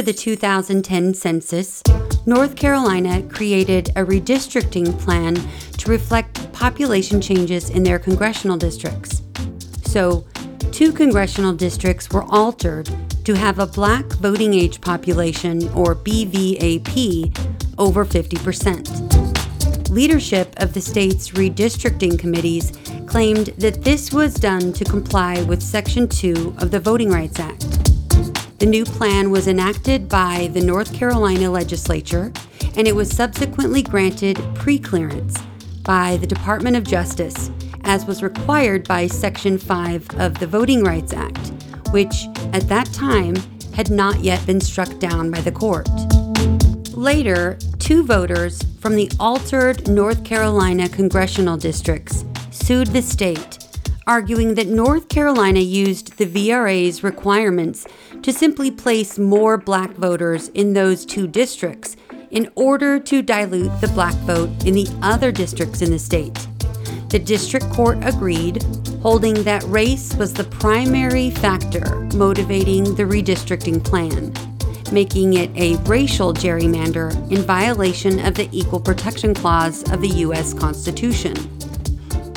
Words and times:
After 0.00 0.02
the 0.02 0.12
2010 0.12 1.14
census, 1.14 1.82
North 2.24 2.54
Carolina 2.54 3.22
created 3.22 3.88
a 3.90 4.04
redistricting 4.04 4.98
plan 5.00 5.34
to 5.78 5.90
reflect 5.90 6.52
population 6.52 7.20
changes 7.20 7.70
in 7.70 7.82
their 7.82 7.98
congressional 7.98 8.56
districts. 8.56 9.22
So, 9.84 10.26
two 10.70 10.92
congressional 10.92 11.52
districts 11.52 12.08
were 12.10 12.24
altered 12.30 12.88
to 13.24 13.34
have 13.34 13.58
a 13.58 13.66
black 13.66 14.04
voting 14.14 14.54
age 14.54 14.80
population, 14.80 15.68
or 15.70 15.96
BVAP, 15.96 17.36
over 17.78 18.04
50%. 18.04 19.09
Leadership 19.90 20.54
of 20.58 20.72
the 20.72 20.80
state's 20.80 21.30
redistricting 21.30 22.16
committees 22.16 22.72
claimed 23.06 23.46
that 23.58 23.82
this 23.82 24.12
was 24.12 24.34
done 24.34 24.72
to 24.72 24.84
comply 24.84 25.42
with 25.42 25.60
Section 25.60 26.06
2 26.06 26.54
of 26.58 26.70
the 26.70 26.78
Voting 26.78 27.10
Rights 27.10 27.40
Act. 27.40 27.66
The 28.60 28.66
new 28.66 28.84
plan 28.84 29.32
was 29.32 29.48
enacted 29.48 30.08
by 30.08 30.48
the 30.52 30.60
North 30.60 30.94
Carolina 30.94 31.50
legislature 31.50 32.32
and 32.76 32.86
it 32.86 32.94
was 32.94 33.10
subsequently 33.10 33.82
granted 33.82 34.38
pre-clearance 34.54 35.36
by 35.82 36.18
the 36.18 36.26
Department 36.26 36.76
of 36.76 36.84
Justice 36.84 37.50
as 37.82 38.04
was 38.04 38.22
required 38.22 38.86
by 38.86 39.08
Section 39.08 39.58
5 39.58 40.20
of 40.20 40.38
the 40.38 40.46
Voting 40.46 40.84
Rights 40.84 41.12
Act, 41.12 41.52
which 41.90 42.26
at 42.52 42.68
that 42.68 42.86
time 42.92 43.34
had 43.74 43.90
not 43.90 44.20
yet 44.20 44.46
been 44.46 44.60
struck 44.60 45.00
down 45.00 45.32
by 45.32 45.40
the 45.40 45.50
court. 45.50 45.88
Later, 47.00 47.56
two 47.78 48.04
voters 48.04 48.62
from 48.78 48.94
the 48.94 49.10
altered 49.18 49.88
North 49.88 50.22
Carolina 50.22 50.86
congressional 50.86 51.56
districts 51.56 52.26
sued 52.50 52.88
the 52.88 53.00
state, 53.00 53.56
arguing 54.06 54.54
that 54.56 54.66
North 54.66 55.08
Carolina 55.08 55.60
used 55.60 56.18
the 56.18 56.26
VRA's 56.26 57.02
requirements 57.02 57.86
to 58.20 58.34
simply 58.34 58.70
place 58.70 59.18
more 59.18 59.56
black 59.56 59.92
voters 59.92 60.48
in 60.48 60.74
those 60.74 61.06
two 61.06 61.26
districts 61.26 61.96
in 62.32 62.50
order 62.54 62.98
to 62.98 63.22
dilute 63.22 63.80
the 63.80 63.88
black 63.88 64.14
vote 64.26 64.50
in 64.66 64.74
the 64.74 64.88
other 65.00 65.32
districts 65.32 65.80
in 65.80 65.90
the 65.90 65.98
state. 65.98 66.46
The 67.08 67.18
district 67.18 67.70
court 67.70 67.96
agreed, 68.02 68.62
holding 69.00 69.42
that 69.44 69.62
race 69.62 70.14
was 70.16 70.34
the 70.34 70.44
primary 70.44 71.30
factor 71.30 72.00
motivating 72.14 72.94
the 72.94 73.04
redistricting 73.04 73.82
plan, 73.82 74.34
making 74.92 75.34
it 75.34 75.50
a 75.56 75.76
racial 75.84 76.32
gerrymander 76.32 77.10
in 77.30 77.42
violation 77.42 78.24
of 78.24 78.34
the 78.34 78.48
Equal 78.52 78.80
Protection 78.80 79.34
Clause 79.34 79.82
of 79.90 80.00
the 80.00 80.08
U.S. 80.08 80.54
Constitution. 80.54 81.34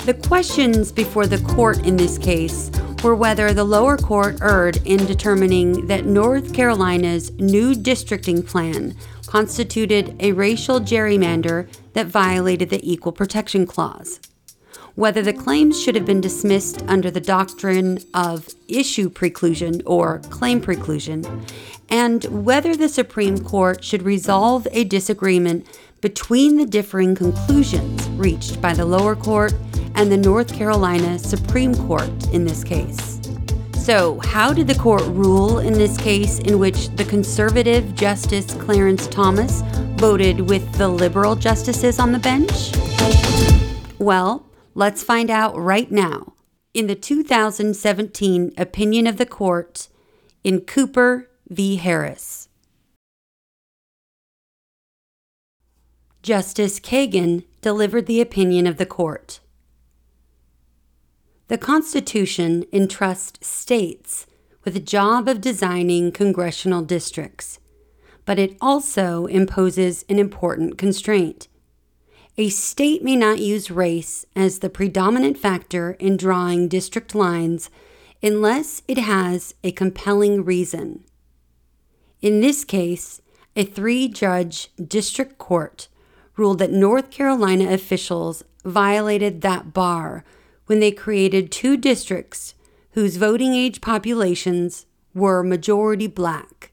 The 0.06 0.20
questions 0.28 0.92
before 0.92 1.28
the 1.28 1.40
court 1.54 1.86
in 1.86 1.96
this 1.96 2.18
case 2.18 2.70
were 3.04 3.16
whether 3.16 3.54
the 3.54 3.64
lower 3.64 3.98
court 3.98 4.42
erred 4.42 4.78
in 4.86 5.06
determining 5.06 5.88
that 5.88 6.06
North 6.06 6.54
Carolina's 6.54 7.32
new 7.32 7.76
districting 7.76 8.44
plan 8.44 8.96
constituted 9.28 10.16
a 10.20 10.32
racial 10.32 10.80
gerrymander 10.80 11.68
that 11.94 12.08
violated 12.08 12.70
the 12.70 12.80
Equal 12.90 13.12
Protection 13.12 13.66
Clause 13.66 14.20
whether 14.96 15.22
the 15.22 15.34
claims 15.34 15.82
should 15.82 15.96
have 15.96 16.06
been 16.06 16.22
dismissed 16.22 16.84
under 16.88 17.10
the 17.10 17.20
doctrine 17.20 18.00
of 18.14 18.48
issue 18.68 19.10
preclusion 19.10 19.82
or 19.86 20.20
claim 20.30 20.62
preclusion, 20.62 21.26
and 21.90 22.24
whether 22.46 22.76
the 22.76 22.90
Supreme 22.90 23.40
Court 23.40 23.84
should 23.84 24.04
resolve 24.04 24.68
a 24.72 24.84
disagreement 24.84 25.66
between 26.02 26.58
the 26.58 26.66
differing 26.66 27.16
conclusions 27.16 28.08
reached 28.10 28.62
by 28.62 28.74
the 28.74 28.86
lower 28.86 29.16
court 29.16 29.54
and 29.96 30.12
the 30.12 30.18
North 30.18 30.54
Carolina 30.54 31.18
Supreme 31.18 31.74
Court 31.74 32.10
in 32.34 32.46
this 32.46 32.64
case. 32.64 33.20
So, 33.76 34.20
how 34.20 34.54
did 34.54 34.68
the 34.68 34.76
court 34.76 35.04
rule 35.08 35.60
in 35.60 35.74
this 35.74 35.98
case 35.98 36.40
in 36.40 36.58
which 36.58 36.90
the 36.96 37.04
conservative 37.04 37.96
Justice 37.96 38.54
Clarence 38.54 39.08
Thomas 39.08 39.62
voted 39.98 40.40
with 40.40 40.72
the 40.78 40.88
liberal 40.88 41.36
justices 41.36 42.00
on 42.00 42.12
the 42.12 42.20
bench? 42.20 42.72
Well, 44.00 44.46
Let's 44.76 45.04
find 45.04 45.30
out 45.30 45.56
right 45.56 45.92
now 45.92 46.34
in 46.74 46.88
the 46.88 46.96
2017 46.96 48.54
opinion 48.58 49.06
of 49.06 49.18
the 49.18 49.26
court 49.26 49.88
in 50.44 50.62
Cooper 50.62 51.30
v. 51.48 51.76
Harris. 51.76 52.50
Justice 56.24 56.80
Kagan 56.80 57.44
delivered 57.62 58.08
the 58.08 58.22
opinion 58.22 58.66
of 58.66 58.78
the 58.78 58.86
court. 58.86 59.42
The 61.50 61.58
Constitution 61.58 62.64
entrusts 62.72 63.46
states 63.46 64.26
with 64.64 64.74
the 64.74 64.80
job 64.80 65.28
of 65.28 65.42
designing 65.42 66.12
congressional 66.12 66.82
districts, 66.82 67.60
but 68.26 68.40
it 68.40 68.58
also 68.60 69.28
imposes 69.28 70.04
an 70.10 70.18
important 70.18 70.80
constraint 70.80 71.48
a 72.38 72.50
state 72.50 73.04
may 73.04 73.16
not 73.16 73.40
use 73.40 73.70
race 73.70 74.26
as 74.36 74.60
the 74.60 74.70
predominant 74.70 75.38
factor 75.38 75.92
in 76.00 76.18
drawing 76.18 76.68
district 76.68 77.14
lines 77.14 77.70
unless 78.24 78.82
it 78.88 78.98
has 78.98 79.54
a 79.64 79.72
compelling 79.72 80.44
reason. 80.44 81.04
In 82.22 82.42
this 82.42 82.64
case, 82.64 83.22
a 83.56 83.64
three 83.64 84.08
judge 84.08 84.70
district 84.84 85.38
court 85.38 85.88
ruled 86.36 86.58
that 86.58 86.72
North 86.72 87.12
Carolina 87.12 87.72
officials 87.72 88.44
violated 88.66 89.42
that 89.42 89.74
bar 89.74 90.24
when 90.66 90.80
they 90.80 90.92
created 90.92 91.52
two 91.52 91.78
districts 91.78 92.56
whose 92.92 93.18
voting 93.18 93.54
age 93.54 93.82
populations 93.82 94.88
were 95.14 95.44
majority 95.44 96.08
black 96.08 96.72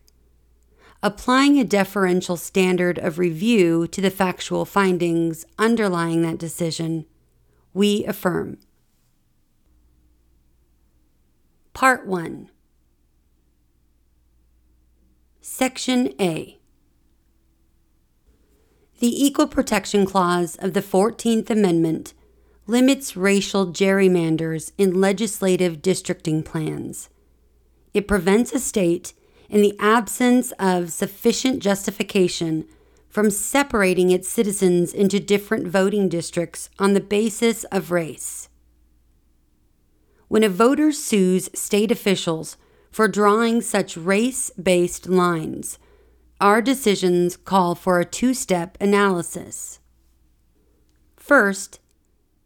applying 1.02 1.58
a 1.58 1.64
deferential 1.64 2.36
standard 2.36 2.98
of 2.98 3.18
review 3.18 3.86
to 3.86 4.00
the 4.00 4.10
factual 4.10 4.64
findings 4.64 5.46
underlying 5.58 6.22
that 6.22 6.38
decision, 6.38 7.06
we 7.72 8.04
affirm. 8.04 8.58
Part 11.72 12.06
1 12.06 12.50
Section 15.40 16.12
A 16.20 16.58
The 18.98 19.24
Equal 19.24 19.46
Protection 19.46 20.04
Clause 20.04 20.56
of 20.56 20.74
the 20.74 20.82
14th 20.82 21.48
Amendment 21.48 22.12
limits 22.66 23.16
racial 23.16 23.68
gerrymanders 23.68 24.72
in 24.76 25.00
legislative 25.00 25.80
districting 25.80 26.42
plans. 26.42 27.08
It 27.94 28.06
prevents 28.06 28.52
a 28.52 28.60
state 28.60 29.14
in 29.50 29.60
the 29.60 29.76
absence 29.78 30.52
of 30.52 30.92
sufficient 30.92 31.60
justification 31.60 32.64
from 33.08 33.30
separating 33.30 34.10
its 34.10 34.28
citizens 34.28 34.94
into 34.94 35.18
different 35.18 35.66
voting 35.66 36.08
districts 36.08 36.70
on 36.78 36.94
the 36.94 37.00
basis 37.00 37.64
of 37.64 37.90
race. 37.90 38.48
When 40.28 40.44
a 40.44 40.48
voter 40.48 40.92
sues 40.92 41.50
state 41.52 41.90
officials 41.90 42.56
for 42.92 43.08
drawing 43.08 43.60
such 43.60 43.96
race 43.96 44.50
based 44.50 45.08
lines, 45.08 45.78
our 46.40 46.62
decisions 46.62 47.36
call 47.36 47.74
for 47.74 47.98
a 47.98 48.04
two 48.04 48.32
step 48.32 48.78
analysis. 48.80 49.80
First, 51.16 51.80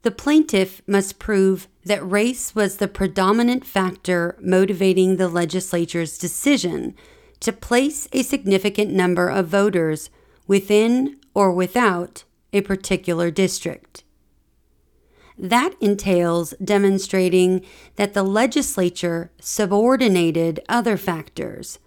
the 0.05 0.11
plaintiff 0.11 0.83
must 0.87 1.19
prove 1.19 1.67
that 1.83 2.07
race 2.09 2.55
was 2.55 2.77
the 2.77 2.87
predominant 2.87 3.65
factor 3.65 4.37
motivating 4.39 5.17
the 5.17 5.29
legislature's 5.29 6.19
decision 6.19 6.95
to 7.41 7.51
place 7.51 8.07
a 8.13 8.23
significant 8.23 8.93
number 8.93 9.29
of 9.29 9.49
voters 9.49 10.11
within 10.47 11.17
or 11.33 11.51
without 11.51 12.25
a 12.53 12.61
particular 12.61 13.31
district. 13.31 14.05
That 15.39 15.73
entails 15.81 16.53
demonstrating 16.63 17.65
that 17.97 18.13
the 18.13 18.23
legislature 18.23 19.33
subordinated 19.41 20.61
other 20.69 20.99
factors 20.99 21.79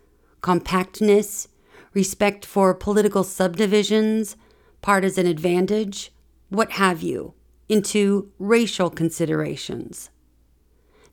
compactness, 0.42 1.48
respect 1.94 2.46
for 2.46 2.74
political 2.74 3.24
subdivisions, 3.24 4.36
partisan 4.82 5.28
advantage, 5.28 6.12
what 6.50 6.72
have 6.74 7.04
you 7.04 7.34
into 7.70 8.32
racial 8.40 8.90
considerations. 8.90 10.10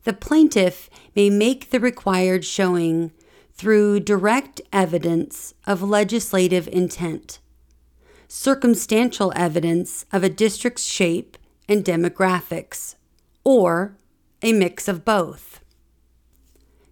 The 0.05 0.12
plaintiff 0.12 0.91
may 1.17 1.31
make 1.31 1.71
the 1.71 1.81
required 1.81 2.45
showing 2.45 3.12
through 3.55 4.01
direct 4.01 4.61
evidence 4.73 5.55
of 5.67 5.83
legislative 5.83 6.69
intent, 6.69 7.39
circumstantial 8.29 9.33
evidence 9.35 10.05
of 10.12 10.23
a 10.23 10.29
district's 10.29 10.85
shape 10.85 11.39
and 11.69 11.85
demographics, 11.85 12.97
or 13.45 13.97
a 14.43 14.53
mix 14.53 14.89
of 14.89 15.05
both. 15.05 15.61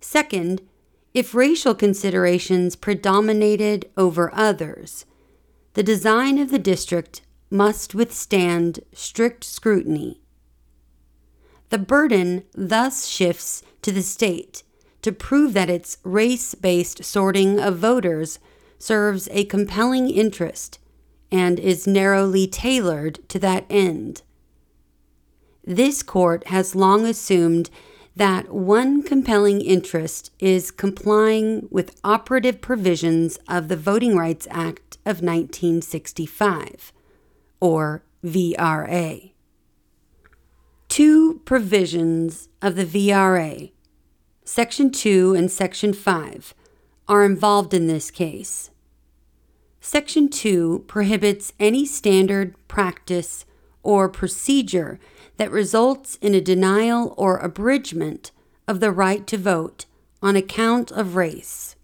Second, 0.00 0.62
if 1.12 1.34
racial 1.34 1.74
considerations 1.74 2.76
predominated 2.76 3.90
over 3.96 4.34
others, 4.34 5.04
the 5.74 5.82
design 5.82 6.38
of 6.38 6.50
the 6.50 6.58
district 6.58 7.22
must 7.52 7.94
withstand 7.94 8.80
strict 8.94 9.44
scrutiny 9.44 10.18
The 11.68 11.78
burden 11.78 12.44
thus 12.54 13.06
shifts 13.06 13.62
to 13.82 13.92
the 13.92 14.02
state 14.02 14.62
to 15.02 15.12
prove 15.12 15.52
that 15.52 15.68
its 15.68 15.98
race 16.02 16.54
based 16.54 17.04
sorting 17.04 17.60
of 17.60 17.76
voters 17.76 18.38
serves 18.78 19.28
a 19.30 19.44
compelling 19.44 20.08
interest 20.08 20.78
and 21.30 21.58
is 21.58 21.86
narrowly 21.86 22.46
tailored 22.46 23.18
to 23.28 23.38
that 23.40 23.64
end. 23.68 24.22
This 25.64 26.02
court 26.02 26.46
has 26.48 26.74
long 26.74 27.06
assumed 27.06 27.70
that 28.16 28.52
one 28.52 29.02
compelling 29.02 29.60
interest 29.60 30.30
is 30.38 30.70
complying 30.70 31.68
with 31.70 31.98
operative 32.04 32.60
provisions 32.60 33.38
of 33.48 33.68
the 33.68 33.76
Voting 33.76 34.16
Rights 34.16 34.46
Act 34.50 34.96
of 35.06 35.22
1965, 35.22 36.92
or 37.62 38.02
VRA. 38.24 39.30
Two 40.88 41.40
provisions 41.44 42.48
of 42.60 42.74
the 42.74 42.84
VRA, 42.84 43.70
Section 44.44 44.90
2 44.90 45.36
and 45.36 45.48
Section 45.48 45.92
5, 45.92 46.54
are 47.06 47.24
involved 47.24 47.72
in 47.72 47.86
this 47.86 48.10
case. 48.10 48.70
Section 49.80 50.28
2 50.28 50.86
prohibits 50.88 51.52
any 51.60 51.86
standard 51.86 52.56
practice 52.66 53.44
or 53.84 54.08
procedure 54.08 54.98
that 55.36 55.52
results 55.52 56.18
in 56.20 56.34
a 56.34 56.40
denial 56.40 57.14
or 57.16 57.38
abridgment 57.38 58.32
of 58.66 58.80
the 58.80 58.90
right 58.90 59.24
to 59.28 59.38
vote 59.38 59.86
on 60.20 60.34
account 60.34 60.90
of 60.90 61.14
race. 61.14 61.76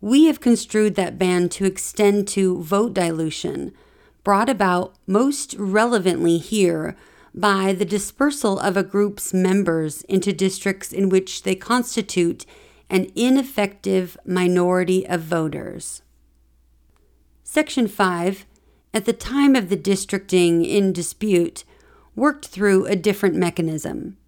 We 0.00 0.26
have 0.26 0.38
construed 0.38 0.94
that 0.94 1.18
ban 1.18 1.48
to 1.50 1.64
extend 1.64 2.28
to 2.28 2.62
vote 2.62 2.94
dilution, 2.94 3.72
brought 4.24 4.48
about 4.48 4.94
most 5.06 5.54
relevantly 5.58 6.38
here 6.38 6.96
by 7.34 7.72
the 7.72 7.84
dispersal 7.84 8.58
of 8.58 8.76
a 8.76 8.82
group's 8.82 9.32
members 9.32 10.02
into 10.02 10.32
districts 10.32 10.92
in 10.92 11.08
which 11.08 11.42
they 11.42 11.54
constitute 11.54 12.44
an 12.90 13.10
ineffective 13.16 14.16
minority 14.24 15.06
of 15.06 15.22
voters. 15.22 16.02
Section 17.42 17.88
5, 17.88 18.46
at 18.94 19.06
the 19.06 19.12
time 19.12 19.56
of 19.56 19.70
the 19.70 19.76
districting 19.76 20.64
in 20.64 20.92
dispute, 20.92 21.64
worked 22.14 22.46
through 22.46 22.86
a 22.86 22.96
different 22.96 23.34
mechanism. 23.34 24.18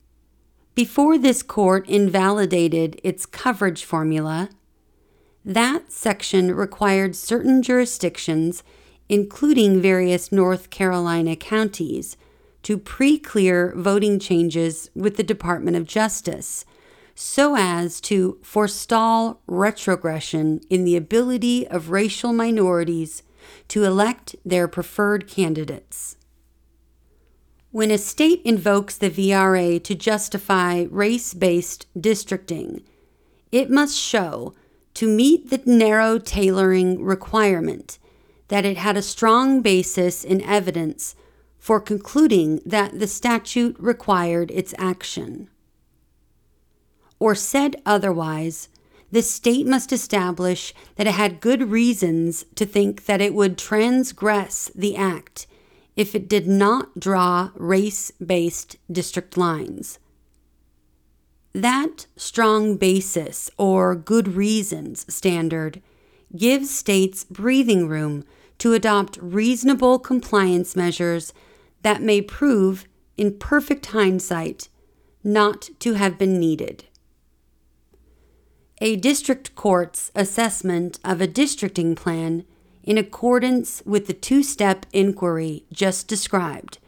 Before 0.74 1.18
this 1.18 1.42
court 1.42 1.88
invalidated 1.88 3.00
its 3.04 3.26
coverage 3.26 3.84
formula, 3.84 4.48
that 5.44 5.92
section 5.92 6.54
required 6.54 7.14
certain 7.14 7.62
jurisdictions, 7.62 8.64
including 9.08 9.80
various 9.80 10.32
North 10.32 10.70
Carolina 10.70 11.36
counties, 11.36 12.16
to 12.62 12.78
pre 12.78 13.18
clear 13.18 13.74
voting 13.76 14.18
changes 14.18 14.90
with 14.94 15.16
the 15.16 15.22
Department 15.22 15.76
of 15.76 15.86
Justice 15.86 16.64
so 17.14 17.56
as 17.56 18.00
to 18.00 18.38
forestall 18.42 19.40
retrogression 19.46 20.60
in 20.68 20.84
the 20.84 20.96
ability 20.96 21.66
of 21.68 21.90
racial 21.90 22.32
minorities 22.32 23.22
to 23.68 23.84
elect 23.84 24.34
their 24.44 24.66
preferred 24.66 25.28
candidates. 25.28 26.16
When 27.70 27.90
a 27.90 27.98
state 27.98 28.40
invokes 28.44 28.96
the 28.96 29.10
VRA 29.10 29.82
to 29.82 29.94
justify 29.94 30.86
race 30.90 31.34
based 31.34 31.86
districting, 32.00 32.82
it 33.52 33.70
must 33.70 33.96
show, 33.96 34.54
to 34.94 35.08
meet 35.08 35.50
the 35.50 35.60
narrow 35.66 36.18
tailoring 36.18 37.02
requirement, 37.02 37.98
that 38.48 38.64
it 38.64 38.76
had 38.76 38.96
a 38.96 39.02
strong 39.02 39.60
basis 39.62 40.24
in 40.24 40.40
evidence 40.42 41.16
for 41.58 41.80
concluding 41.80 42.60
that 42.66 42.98
the 42.98 43.06
statute 43.06 43.76
required 43.78 44.50
its 44.50 44.74
action. 44.76 45.48
Or 47.18 47.34
said 47.34 47.76
otherwise, 47.86 48.68
the 49.10 49.22
state 49.22 49.66
must 49.66 49.92
establish 49.92 50.74
that 50.96 51.06
it 51.06 51.14
had 51.14 51.40
good 51.40 51.70
reasons 51.70 52.44
to 52.56 52.66
think 52.66 53.06
that 53.06 53.20
it 53.20 53.32
would 53.32 53.56
transgress 53.56 54.70
the 54.74 54.96
act 54.96 55.46
if 55.96 56.14
it 56.14 56.28
did 56.28 56.46
not 56.46 56.98
draw 56.98 57.50
race 57.54 58.10
based 58.12 58.76
district 58.90 59.36
lines. 59.36 59.98
That 61.52 62.06
strong 62.16 62.76
basis 62.76 63.48
or 63.56 63.94
good 63.94 64.34
reasons 64.34 65.06
standard 65.12 65.80
gives 66.36 66.70
states 66.70 67.24
breathing 67.24 67.88
room 67.88 68.24
to 68.58 68.72
adopt 68.72 69.18
reasonable 69.20 69.98
compliance 69.98 70.76
measures 70.76 71.32
that 71.82 72.02
may 72.02 72.20
prove, 72.20 72.86
in 73.16 73.38
perfect 73.38 73.86
hindsight, 73.86 74.68
not 75.22 75.70
to 75.78 75.94
have 75.94 76.18
been 76.18 76.38
needed. 76.38 76.84
A 78.80 78.96
district 78.96 79.54
court's 79.54 80.10
assessment 80.14 80.98
of 81.04 81.20
a 81.20 81.26
districting 81.26 81.94
plan 81.94 82.44
in 82.82 82.98
accordance 82.98 83.82
with 83.86 84.06
the 84.06 84.12
two 84.12 84.42
step 84.42 84.84
inquiry 84.92 85.64
just 85.72 86.06
described, 86.06 86.78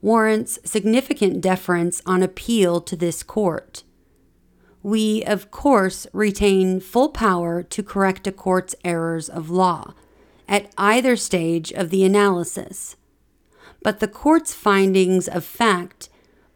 warrants 0.00 0.58
significant 0.64 1.40
deference 1.40 2.02
on 2.04 2.22
appeal 2.22 2.80
to 2.80 2.96
this 2.96 3.22
court. 3.22 3.82
We, 4.82 5.22
of 5.24 5.50
course, 5.50 6.06
retain 6.12 6.80
full 6.80 7.10
power 7.10 7.62
to 7.62 7.82
correct 7.82 8.26
a 8.26 8.32
court's 8.32 8.74
errors 8.84 9.28
of 9.28 9.48
law 9.48 9.94
at 10.48 10.72
either 10.76 11.16
stage 11.16 11.72
of 11.72 11.90
the 11.90 12.04
analysis. 12.04 12.96
But 13.82 14.00
the 14.00 14.08
court's 14.08 14.52
findings 14.52 15.28
of 15.28 15.44
fact, 15.44 16.08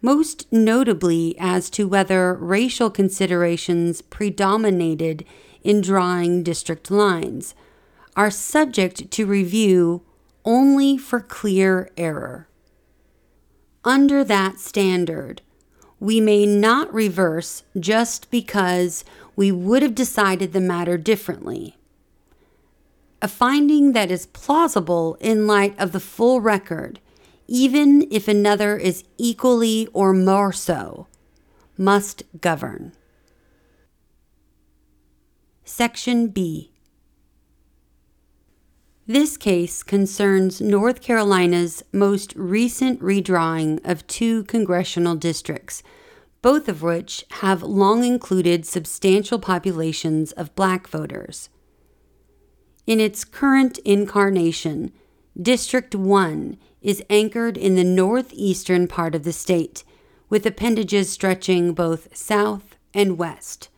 most 0.02 0.52
notably 0.52 1.36
as 1.38 1.70
to 1.70 1.88
whether 1.88 2.34
racial 2.34 2.90
considerations 2.90 4.02
predominated 4.02 5.24
in 5.62 5.80
drawing 5.80 6.42
district 6.42 6.90
lines, 6.90 7.54
are 8.16 8.30
subject 8.30 9.10
to 9.10 9.26
review 9.26 10.02
only 10.44 10.96
for 10.96 11.20
clear 11.20 11.90
error. 11.96 12.48
Under 13.84 14.24
that 14.24 14.58
standard, 14.58 15.42
we 16.06 16.20
may 16.20 16.46
not 16.46 16.94
reverse 16.94 17.64
just 17.80 18.30
because 18.30 19.04
we 19.34 19.50
would 19.50 19.82
have 19.82 19.92
decided 19.92 20.52
the 20.52 20.60
matter 20.60 20.96
differently. 20.96 21.76
A 23.20 23.26
finding 23.26 23.90
that 23.90 24.08
is 24.08 24.26
plausible 24.26 25.16
in 25.18 25.48
light 25.48 25.74
of 25.80 25.90
the 25.90 25.98
full 25.98 26.40
record, 26.40 27.00
even 27.48 28.06
if 28.12 28.28
another 28.28 28.76
is 28.76 29.02
equally 29.18 29.88
or 29.92 30.12
more 30.12 30.52
so, 30.52 31.08
must 31.76 32.22
govern. 32.40 32.92
Section 35.64 36.28
B 36.28 36.70
this 39.06 39.36
case 39.36 39.82
concerns 39.82 40.60
North 40.60 41.00
Carolina's 41.00 41.84
most 41.92 42.34
recent 42.34 43.00
redrawing 43.00 43.80
of 43.84 44.06
two 44.06 44.44
congressional 44.44 45.14
districts, 45.14 45.82
both 46.42 46.68
of 46.68 46.82
which 46.82 47.24
have 47.42 47.62
long 47.62 48.04
included 48.04 48.66
substantial 48.66 49.38
populations 49.38 50.32
of 50.32 50.54
black 50.54 50.88
voters. 50.88 51.48
In 52.86 53.00
its 53.00 53.24
current 53.24 53.78
incarnation, 53.78 54.92
District 55.40 55.94
1 55.94 56.56
is 56.80 57.02
anchored 57.10 57.56
in 57.56 57.74
the 57.74 57.84
northeastern 57.84 58.88
part 58.88 59.14
of 59.14 59.22
the 59.22 59.32
state, 59.32 59.84
with 60.28 60.46
appendages 60.46 61.10
stretching 61.10 61.74
both 61.74 62.16
south 62.16 62.76
and 62.94 63.18
west. 63.18 63.68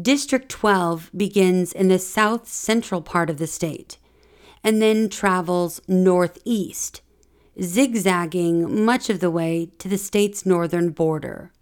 District 0.00 0.48
12 0.48 1.10
begins 1.16 1.72
in 1.72 1.88
the 1.88 1.98
south 1.98 2.46
central 2.46 3.00
part 3.00 3.28
of 3.28 3.38
the 3.38 3.46
state 3.46 3.98
and 4.62 4.82
then 4.82 5.08
travels 5.08 5.80
northeast, 5.88 7.00
zigzagging 7.60 8.84
much 8.84 9.08
of 9.08 9.20
the 9.20 9.30
way 9.30 9.70
to 9.78 9.88
the 9.88 9.98
state's 9.98 10.44
northern 10.44 10.90
border. 10.90 11.52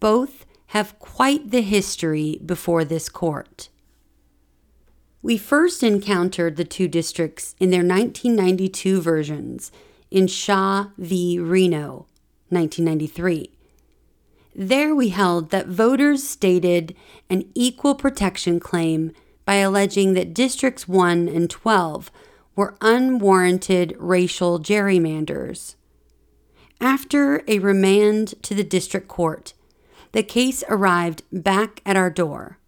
Both 0.00 0.46
have 0.68 0.98
quite 0.98 1.50
the 1.50 1.60
history 1.60 2.40
before 2.44 2.84
this 2.84 3.08
court. 3.08 3.68
We 5.20 5.36
first 5.36 5.82
encountered 5.82 6.56
the 6.56 6.64
two 6.64 6.88
districts 6.88 7.54
in 7.60 7.70
their 7.70 7.84
1992 7.84 9.00
versions 9.00 9.70
in 10.10 10.26
Shaw 10.26 10.88
v. 10.98 11.38
Reno, 11.38 12.06
1993 12.48 13.52
there 14.54 14.94
we 14.94 15.08
held 15.08 15.50
that 15.50 15.66
voters 15.66 16.26
stated 16.26 16.94
an 17.30 17.44
equal 17.54 17.94
protection 17.94 18.60
claim 18.60 19.12
by 19.44 19.56
alleging 19.56 20.14
that 20.14 20.34
Districts 20.34 20.86
1 20.86 21.28
and 21.28 21.48
12 21.48 22.10
were 22.54 22.76
unwarranted 22.80 23.96
racial 23.98 24.58
gerrymanders. 24.58 25.74
After 26.80 27.42
a 27.48 27.60
remand 27.60 28.34
to 28.42 28.54
the 28.54 28.64
district 28.64 29.08
court, 29.08 29.54
the 30.12 30.22
case 30.22 30.62
arrived 30.68 31.22
back 31.32 31.80
at 31.86 31.96
our 31.96 32.10
door. 32.10 32.58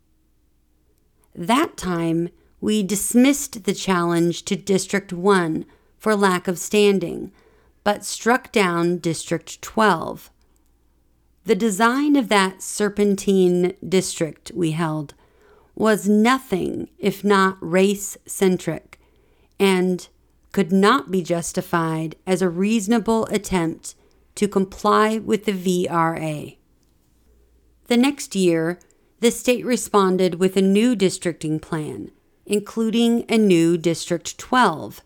That 1.35 1.77
time, 1.77 2.31
we 2.61 2.83
dismissed 2.83 3.65
the 3.65 3.75
challenge 3.75 4.45
to 4.47 4.57
District 4.57 5.13
1 5.13 5.67
for 5.99 6.17
lack 6.17 6.49
of 6.49 6.59
standing, 6.59 7.33
but 7.83 8.05
struck 8.05 8.53
down 8.53 8.99
District 8.99 9.61
12. 9.61 10.31
The 11.45 11.55
design 11.55 12.17
of 12.17 12.29
that 12.31 12.63
serpentine 12.63 13.75
district 13.87 14.51
we 14.55 14.71
held 14.71 15.15
was 15.75 16.09
nothing 16.09 16.89
if 16.99 17.23
not 17.23 17.59
race 17.61 18.17
centric 18.25 18.99
and 19.61 20.09
could 20.53 20.73
not 20.73 21.11
be 21.11 21.23
justified 21.23 22.17
as 22.27 22.41
a 22.41 22.49
reasonable 22.49 23.27
attempt 23.27 23.95
to 24.37 24.49
comply 24.49 25.19
with 25.19 25.45
the 25.45 25.87
VRA. 25.87 26.57
The 27.89 27.97
next 27.97 28.35
year, 28.35 28.79
the 29.21 29.31
state 29.31 29.67
responded 29.67 30.37
with 30.37 30.57
a 30.57 30.63
new 30.63 30.97
districting 30.97 31.61
plan, 31.61 32.11
including 32.47 33.25
a 33.29 33.37
new 33.37 33.77
District 33.77 34.39
12, 34.39 35.03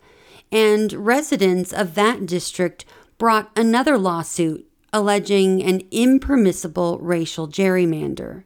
and 0.51 0.93
residents 0.93 1.73
of 1.73 1.95
that 1.95 2.25
district 2.25 2.85
brought 3.17 3.51
another 3.55 3.97
lawsuit 3.97 4.68
alleging 4.91 5.63
an 5.63 5.81
impermissible 5.91 6.97
racial 6.99 7.47
gerrymander. 7.47 8.43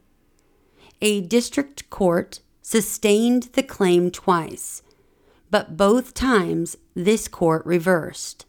A 1.00 1.20
district 1.20 1.88
court 1.90 2.40
sustained 2.62 3.44
the 3.54 3.62
claim 3.62 4.10
twice, 4.10 4.82
but 5.50 5.76
both 5.76 6.14
times 6.14 6.76
this 6.94 7.28
court 7.28 7.64
reversed. 7.66 8.46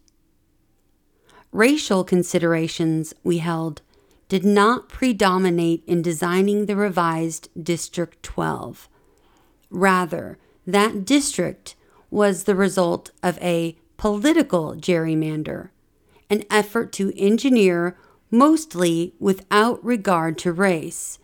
Racial 1.52 2.04
considerations, 2.04 3.14
we 3.24 3.38
held, 3.38 3.82
did 4.28 4.44
not 4.44 4.90
predominate 4.90 5.84
in 5.86 6.02
designing 6.02 6.66
the 6.66 6.76
revised 6.76 7.50
District 7.62 8.22
12. 8.24 8.90
Rather, 9.70 10.38
that 10.66 11.06
district 11.06 11.76
was 12.10 12.44
the 12.44 12.56
result 12.56 13.12
of 13.22 13.38
a 13.40 13.78
political 13.98 14.74
gerrymander, 14.74 15.70
an 16.30 16.44
effort 16.50 16.92
to 16.94 17.18
engineer, 17.18 17.98
mostly 18.32 19.14
without 19.20 19.84
regard 19.84 20.38
to 20.40 20.52
race, 20.52 21.20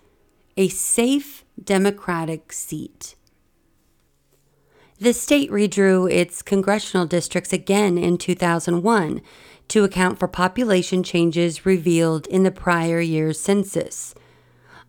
a 0.58 0.68
safe 0.68 1.44
Democratic 1.62 2.52
seat. 2.54 3.16
The 5.00 5.14
state 5.14 5.50
redrew 5.50 6.12
its 6.12 6.44
congressional 6.44 7.08
districts 7.08 7.52
again 7.52 7.98
in 7.98 8.20
2001 8.20 9.22
to 9.70 9.84
account 9.84 10.20
for 10.20 10.28
population 10.28 11.02
changes 11.02 11.66
revealed 11.66 12.28
in 12.28 12.44
the 12.44 12.52
prior 12.52 13.00
year's 13.00 13.40
census. 13.40 14.14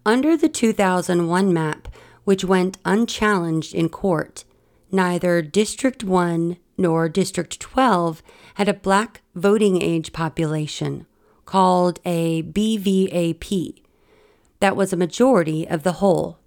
Under 0.05 0.37
the 0.37 0.49
2001 0.49 1.53
map, 1.53 1.89
which 2.25 2.45
went 2.45 2.79
unchallenged 2.85 3.75
in 3.75 3.89
court, 3.89 4.45
neither 4.91 5.41
District 5.41 6.05
1 6.05 6.57
nor 6.83 7.09
District 7.09 7.59
12 7.59 8.23
had 8.57 8.69
a 8.69 8.75
black 8.75 9.23
voting 9.35 9.81
age 9.81 10.13
population, 10.13 11.07
called 11.47 12.01
a 12.05 12.43
BVAP, 12.43 13.83
that 14.61 14.77
was 14.77 14.93
a 14.93 14.97
majority 14.97 15.67
of 15.67 15.83
the 15.83 15.93
whole. 15.93 16.39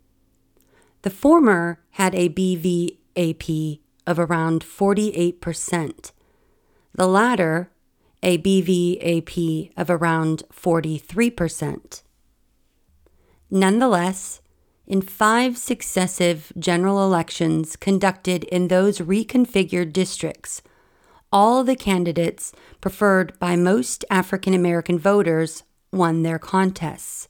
The 1.01 1.09
former 1.09 1.79
had 1.91 2.15
a 2.15 2.29
BVAP 2.29 3.79
of 4.07 4.19
around 4.19 4.63
48%. 4.63 6.11
The 6.93 7.07
latter 7.07 7.71
a 8.23 8.39
BVAP 8.39 9.71
of 9.77 9.89
around 9.89 10.43
43%. 10.51 12.01
Nonetheless, 13.51 14.41
in 14.87 15.01
five 15.01 15.57
successive 15.57 16.51
general 16.57 17.03
elections 17.03 17.75
conducted 17.75 18.43
in 18.45 18.67
those 18.67 18.99
reconfigured 18.99 19.91
districts, 19.93 20.61
all 21.31 21.63
the 21.63 21.75
candidates 21.75 22.53
preferred 22.81 23.37
by 23.39 23.55
most 23.55 24.05
African 24.09 24.53
American 24.53 24.99
voters 24.99 25.63
won 25.91 26.23
their 26.23 26.39
contests. 26.39 27.27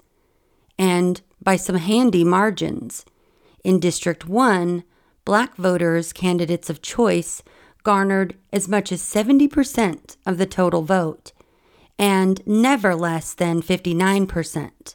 And 0.78 1.22
by 1.42 1.56
some 1.56 1.78
handy 1.78 2.26
margins. 2.26 3.06
In 3.64 3.80
District 3.80 4.28
1, 4.28 4.84
black 5.24 5.56
voters, 5.56 6.12
candidates 6.12 6.70
of 6.70 6.82
choice, 6.82 7.42
garnered 7.84 8.36
as 8.52 8.68
much 8.68 8.92
as 8.92 9.02
70% 9.02 10.18
of 10.26 10.38
the 10.38 10.46
total 10.46 10.82
vote, 10.82 11.32
and 11.98 12.46
never 12.46 12.96
less 12.96 13.34
than 13.34 13.62
59%. 13.62 14.95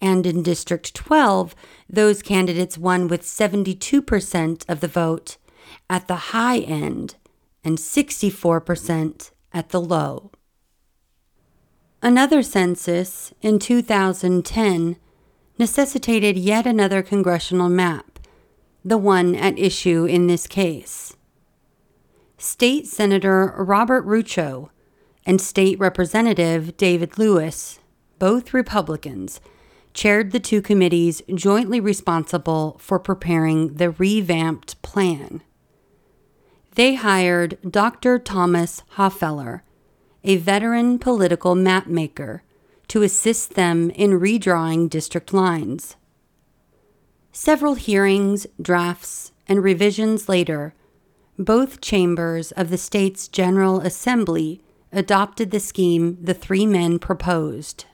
And 0.00 0.26
in 0.26 0.42
District 0.42 0.94
12, 0.94 1.54
those 1.88 2.22
candidates 2.22 2.78
won 2.78 3.08
with 3.08 3.22
72% 3.22 4.68
of 4.68 4.80
the 4.80 4.88
vote 4.88 5.36
at 5.88 6.08
the 6.08 6.16
high 6.16 6.58
end 6.58 7.16
and 7.62 7.76
64% 7.76 9.30
at 9.52 9.68
the 9.68 9.80
low. 9.80 10.30
Another 12.02 12.42
census 12.42 13.34
in 13.42 13.58
2010 13.58 14.96
necessitated 15.58 16.38
yet 16.38 16.66
another 16.66 17.02
congressional 17.02 17.68
map, 17.68 18.18
the 18.82 18.96
one 18.96 19.34
at 19.34 19.58
issue 19.58 20.06
in 20.06 20.26
this 20.26 20.46
case. 20.46 21.14
State 22.38 22.86
Senator 22.86 23.54
Robert 23.58 24.06
Rucho 24.06 24.70
and 25.26 25.38
State 25.42 25.78
Representative 25.78 26.74
David 26.78 27.18
Lewis, 27.18 27.80
both 28.18 28.54
Republicans, 28.54 29.42
chaired 29.92 30.32
the 30.32 30.40
two 30.40 30.62
committees 30.62 31.22
jointly 31.34 31.80
responsible 31.80 32.76
for 32.78 32.98
preparing 32.98 33.74
the 33.74 33.90
revamped 33.90 34.80
plan. 34.82 35.42
They 36.74 36.94
hired 36.94 37.58
Dr. 37.68 38.18
Thomas 38.18 38.82
Hofeller, 38.96 39.62
a 40.22 40.36
veteran 40.36 40.98
political 40.98 41.54
mapmaker, 41.54 42.40
to 42.88 43.02
assist 43.02 43.54
them 43.54 43.90
in 43.90 44.20
redrawing 44.20 44.88
district 44.88 45.32
lines. 45.32 45.96
Several 47.32 47.74
hearings, 47.74 48.46
drafts, 48.60 49.32
and 49.46 49.62
revisions 49.62 50.28
later, 50.28 50.74
both 51.38 51.80
chambers 51.80 52.52
of 52.52 52.70
the 52.70 52.78
state's 52.78 53.28
General 53.28 53.80
Assembly 53.80 54.62
adopted 54.92 55.50
the 55.50 55.60
scheme 55.60 56.18
the 56.20 56.34
three 56.34 56.66
men 56.66 56.98
proposed. 56.98 57.84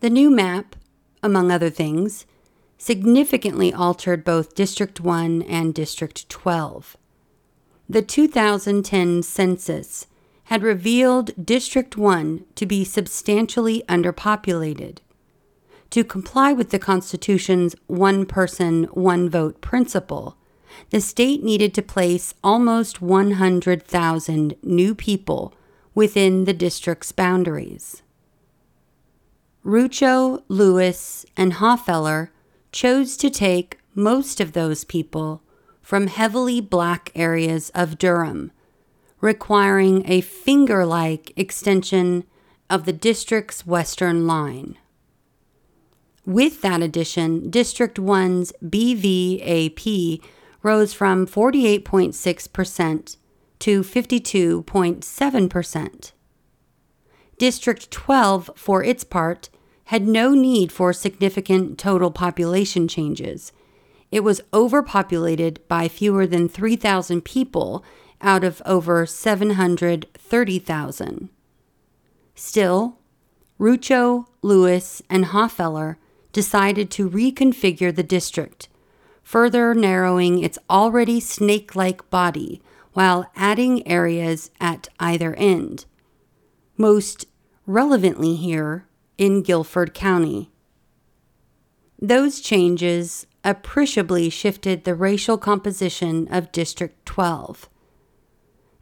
The 0.00 0.08
new 0.08 0.30
map, 0.30 0.76
among 1.22 1.50
other 1.50 1.68
things, 1.68 2.24
significantly 2.78 3.70
altered 3.70 4.24
both 4.24 4.54
District 4.54 4.98
1 4.98 5.42
and 5.42 5.74
District 5.74 6.26
12. 6.30 6.96
The 7.86 8.00
2010 8.00 9.22
census 9.22 10.06
had 10.44 10.62
revealed 10.62 11.44
District 11.44 11.98
1 11.98 12.46
to 12.54 12.64
be 12.64 12.82
substantially 12.82 13.82
underpopulated. 13.90 14.98
To 15.90 16.02
comply 16.02 16.54
with 16.54 16.70
the 16.70 16.78
Constitution's 16.78 17.76
one 17.86 18.24
person, 18.24 18.84
one 18.94 19.28
vote 19.28 19.60
principle, 19.60 20.38
the 20.88 21.02
state 21.02 21.42
needed 21.44 21.74
to 21.74 21.82
place 21.82 22.32
almost 22.42 23.02
100,000 23.02 24.56
new 24.62 24.94
people 24.94 25.52
within 25.94 26.46
the 26.46 26.54
district's 26.54 27.12
boundaries. 27.12 28.02
Rucho, 29.64 30.42
Lewis, 30.48 31.24
and 31.36 31.54
Hofeller 31.54 32.28
chose 32.72 33.16
to 33.18 33.30
take 33.30 33.78
most 33.94 34.40
of 34.40 34.52
those 34.52 34.84
people 34.84 35.42
from 35.82 36.06
heavily 36.06 36.60
black 36.60 37.10
areas 37.14 37.70
of 37.70 37.98
Durham, 37.98 38.52
requiring 39.20 40.08
a 40.08 40.20
finger 40.20 40.86
like 40.86 41.32
extension 41.36 42.24
of 42.70 42.84
the 42.84 42.92
district's 42.92 43.66
western 43.66 44.26
line. 44.26 44.78
With 46.24 46.62
that 46.62 46.80
addition, 46.80 47.50
District 47.50 47.98
1's 47.98 48.52
BVAP 48.64 50.22
rose 50.62 50.92
from 50.92 51.26
48.6% 51.26 53.16
to 53.58 53.82
52.7%. 53.82 56.12
District 57.40 57.90
12, 57.90 58.50
for 58.54 58.84
its 58.84 59.02
part, 59.02 59.48
had 59.84 60.06
no 60.06 60.34
need 60.34 60.70
for 60.70 60.92
significant 60.92 61.78
total 61.78 62.10
population 62.10 62.86
changes. 62.86 63.50
It 64.12 64.22
was 64.22 64.42
overpopulated 64.52 65.66
by 65.66 65.88
fewer 65.88 66.26
than 66.26 66.50
3,000 66.50 67.24
people 67.24 67.82
out 68.20 68.44
of 68.44 68.60
over 68.66 69.06
730,000. 69.06 71.30
Still, 72.34 72.98
Rucho, 73.58 74.26
Lewis, 74.42 75.00
and 75.08 75.24
Hofeller 75.24 75.96
decided 76.32 76.90
to 76.90 77.08
reconfigure 77.08 77.96
the 77.96 78.02
district 78.02 78.68
further 79.22 79.74
narrowing 79.74 80.44
its 80.44 80.58
already 80.68 81.20
snake 81.20 81.74
like 81.74 82.10
body 82.10 82.60
while 82.92 83.30
adding 83.34 83.88
areas 83.88 84.50
at 84.60 84.88
either 84.98 85.32
end. 85.36 85.86
Most 86.76 87.24
relevantly 87.70 88.34
here 88.34 88.84
in 89.16 89.42
Guilford 89.42 89.94
County. 89.94 90.50
Those 92.00 92.40
changes 92.40 93.28
appreciably 93.44 94.28
shifted 94.28 94.82
the 94.82 94.96
racial 94.96 95.38
composition 95.38 96.26
of 96.32 96.50
District 96.50 97.06
12. 97.06 97.68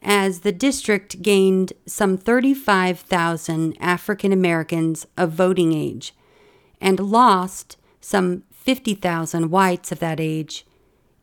as 0.01 0.41
the 0.41 0.53
district 0.53 1.23
gained 1.23 1.73
some 1.85 2.17
35,000 2.17 3.77
African 3.81 4.33
Americans 4.33 5.09
of 5.17 5.33
voting 5.33 5.73
age 5.73 6.15
and 6.81 7.01
lost 7.01 7.77
some 8.01 8.45
50,000 8.53 9.51
whites 9.51 9.91
of 9.93 9.99
that 9.99 10.21
age, 10.21 10.65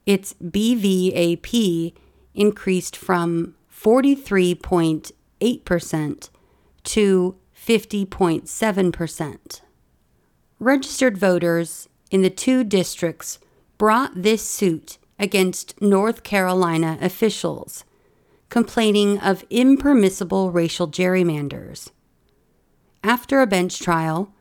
its 0.06 0.34
BVAP 0.34 1.94
increased 2.34 2.98
from 2.98 3.56
43.8% 3.74 6.30
to 6.84 7.36
50.7%. 7.66 9.62
Registered 10.60 11.18
voters 11.18 11.90
in 12.12 12.22
the 12.22 12.30
two 12.30 12.64
districts 12.64 13.40
brought 13.80 14.12
this 14.22 14.48
suit 14.48 15.00
against 15.18 15.82
North 15.82 16.22
Carolina 16.22 17.00
officials, 17.02 17.84
complaining 18.50 19.18
of 19.20 19.44
impermissible 19.50 20.52
racial 20.52 20.88
gerrymanders. 20.88 21.90
After 23.04 23.42
a 23.42 23.48
bench 23.48 23.80
trial, 23.80 24.32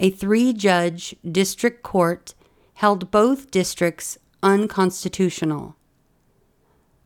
a 0.00 0.10
three 0.10 0.52
judge 0.52 1.14
district 1.30 1.84
court 1.84 2.34
held 2.74 3.12
both 3.12 3.52
districts 3.52 4.18
unconstitutional. 4.42 5.76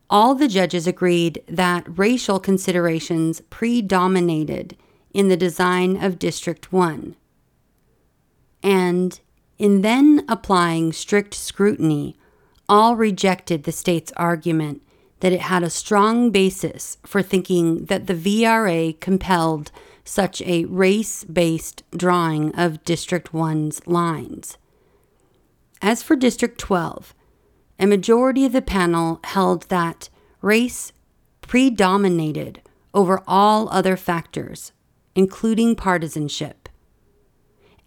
All 0.09 0.33
the 0.33 0.47
judges 0.47 0.87
agreed 0.87 1.43
that 1.47 1.85
racial 1.99 2.39
considerations 2.39 3.41
predominated 3.51 4.75
in 5.13 5.27
the 5.27 5.37
design 5.37 6.01
of 6.03 6.19
District 6.19 6.71
1. 6.71 7.15
And 8.63 9.19
in 9.57 9.81
then 9.81 10.23
applying 10.27 10.93
strict 10.93 11.33
scrutiny, 11.33 12.15
all 12.69 12.95
rejected 12.95 13.63
the 13.63 13.71
state's 13.71 14.11
argument 14.13 14.81
that 15.19 15.33
it 15.33 15.41
had 15.41 15.63
a 15.63 15.69
strong 15.69 16.29
basis 16.29 16.97
for 17.05 17.21
thinking 17.21 17.85
that 17.85 18.07
the 18.07 18.13
VRA 18.13 18.99
compelled 18.99 19.71
such 20.03 20.41
a 20.41 20.65
race 20.65 21.23
based 21.23 21.83
drawing 21.95 22.53
of 22.55 22.83
District 22.83 23.31
1's 23.31 23.85
lines. 23.87 24.57
As 25.81 26.03
for 26.03 26.15
District 26.15 26.57
12, 26.57 27.13
a 27.79 27.85
majority 27.85 28.45
of 28.45 28.51
the 28.51 28.61
panel 28.61 29.19
held 29.23 29.63
that 29.63 30.09
race 30.41 30.91
predominated 31.41 32.61
over 32.93 33.21
all 33.27 33.69
other 33.69 33.95
factors, 33.95 34.71
including 35.17 35.75
partisanship. 35.75 36.69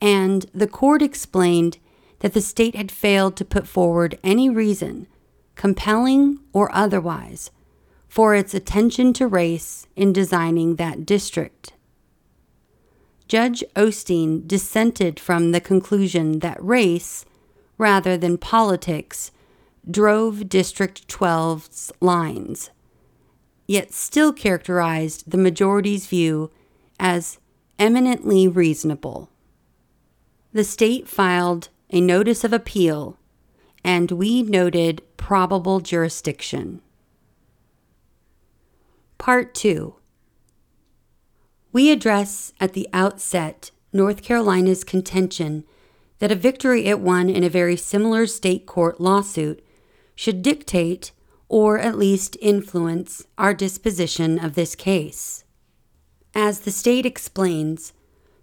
And 0.03 0.47
the 0.53 0.67
court 0.67 1.01
explained 1.01 1.79
that 2.19 2.35
the 2.35 2.41
state 2.41 2.75
had 2.75 2.91
failed 2.91 3.37
to 3.37 3.45
put 3.45 3.69
forward 3.69 4.19
any 4.25 4.51
reason, 4.51 5.07
compelling 5.55 6.41
or 6.53 6.75
otherwise, 6.75 7.53
for 8.09 8.35
its 8.35 8.53
attention 8.53 9.13
to 9.13 9.29
race 9.29 9.87
in 9.95 10.13
designing 10.13 10.75
that 10.75 11.07
district. 11.07 11.73
Judge 13.29 13.63
Osteen 13.77 14.49
dissented 14.49 15.21
from 15.21 15.53
the 15.53 15.61
conclusion 15.61 16.41
that 16.41 16.63
race, 16.63 17.25
rather 17.79 18.17
than 18.17 18.39
politics, 18.39 19.31
drove 19.89 20.49
District 20.49 21.07
12's 21.07 21.93
lines, 22.01 22.71
yet 23.69 23.93
still 23.93 24.33
characterized 24.33 25.31
the 25.31 25.39
majority's 25.39 26.09
view 26.09 26.51
as 27.01 27.39
eminently 27.79 28.47
reasonable. 28.47 29.31
The 30.53 30.65
state 30.65 31.09
filed 31.09 31.71
a 31.89 32.01
notice 32.01 32.45
of 32.45 32.53
appeal, 32.53 33.19
and 33.83 34.13
we 34.13 34.43
noted 34.43 35.03
probable 35.17 35.81
jurisdiction. 35.81 36.83
Part 39.17 39.55
2 39.55 39.95
We 41.73 41.91
address 41.91 42.53
at 42.61 42.75
the 42.75 42.89
outset 42.93 43.71
North 43.93 44.23
Carolina's 44.23 44.85
contention 44.85 45.65
that 46.19 46.31
a 46.31 46.37
victory 46.37 46.85
it 46.85 47.01
won 47.01 47.31
in 47.31 47.43
a 47.43 47.49
very 47.49 47.77
similar 47.77 48.27
state 48.27 48.67
court 48.67 49.01
lawsuit 49.01 49.65
should 50.15 50.43
dictate 50.43 51.13
or 51.49 51.79
at 51.79 51.99
least 51.99 52.37
influence 52.41 53.27
our 53.39 53.55
disposition 53.55 54.39
of 54.39 54.55
this 54.55 54.75
case. 54.75 55.45
As 56.35 56.61
the 56.61 56.71
state 56.71 57.07
explains, 57.07 57.93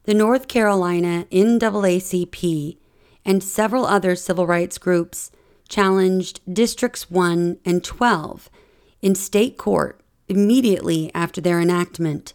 the 0.04 0.13
North 0.13 0.47
Carolina 0.47 1.26
NAACP 1.32 2.78
and 3.26 3.43
several 3.43 3.86
other 3.86 4.15
civil 4.15 4.45
rights 4.45 4.78
groups 4.78 5.32
challenged 5.69 6.39
Districts 6.52 7.10
1 7.10 7.60
and 7.65 7.84
12 7.84 8.50
in 9.02 9.15
state 9.15 9.58
court 9.58 10.02
immediately 10.28 11.12
after 11.13 11.39
their 11.39 11.60
enactment, 11.62 12.34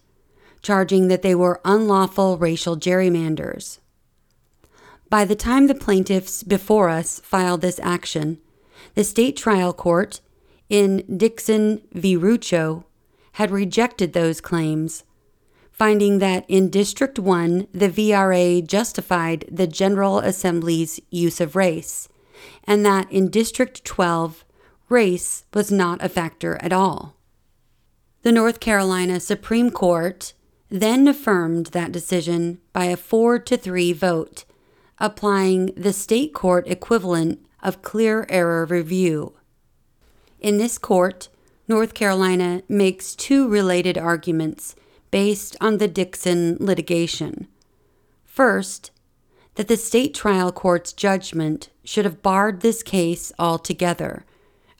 charging 0.63 1.09
that 1.09 1.23
they 1.23 1.35
were 1.35 1.61
unlawful 1.65 2.39
racial 2.39 2.77
gerrymanders. 2.77 3.79
By 5.11 5.27
the 5.27 5.37
time 5.37 5.67
the 5.67 5.75
plaintiffs 5.75 6.43
before 6.43 6.89
us 6.89 7.21
filed 7.21 7.61
this 7.61 7.81
action, 7.83 8.39
the 8.95 9.05
state 9.05 9.37
trial 9.37 9.75
court 9.75 10.21
in 10.71 11.05
Dixon 11.15 11.83
v. 11.93 12.17
Rucho 12.17 12.85
had 13.33 13.51
rejected 13.51 14.13
those 14.13 14.41
claims 14.41 15.05
finding 15.73 16.19
that 16.19 16.45
in 16.49 16.71
District 16.71 17.19
1, 17.19 17.67
the 17.73 17.89
VRA 17.89 18.65
justified 18.65 19.45
the 19.51 19.67
General 19.67 20.19
Assembly's 20.19 21.01
use 21.11 21.41
of 21.41 21.57
race, 21.57 22.09
and 22.65 22.85
that 22.87 23.11
in 23.11 23.29
District 23.29 23.85
12, 23.85 24.45
race 24.89 25.45
was 25.55 25.73
not 25.73 26.03
a 26.05 26.09
factor 26.09 26.57
at 26.61 26.73
all. 26.73 27.17
The 28.23 28.33
North 28.33 28.61
Carolina 28.61 29.19
Supreme 29.19 29.71
Court 29.71 30.35
then 30.69 31.09
affirmed 31.09 31.67
that 31.67 31.91
decision 31.91 32.61
by 32.73 32.85
a 32.85 32.97
4 32.97 33.39
to 33.41 33.57
3 33.57 33.93
vote, 33.93 34.45
applying 34.99 35.67
the 35.77 35.93
state 35.93 36.33
court 36.33 36.69
equivalent 36.69 37.45
of 37.63 37.83
clear 37.83 38.27
error 38.29 38.65
review. 38.65 39.35
In 40.39 40.59
this 40.59 40.79
court, 40.79 41.29
North 41.67 41.95
Carolina 41.95 42.63
makes 42.69 43.15
two 43.15 43.49
related 43.49 43.97
arguments 43.97 44.75
based 45.13 45.57
on 45.61 45.79
the 45.79 45.87
Dixon 45.87 46.57
litigation. 46.59 47.47
First, 48.25 48.91
that 49.55 49.69
the 49.69 49.77
state 49.77 50.15
trial 50.15 50.51
court's 50.51 50.93
judgment 50.93 51.69
should 51.85 52.07
have 52.07 52.23
barred 52.23 52.63
this 52.63 52.83
case 52.83 53.31
altogether 53.39 54.25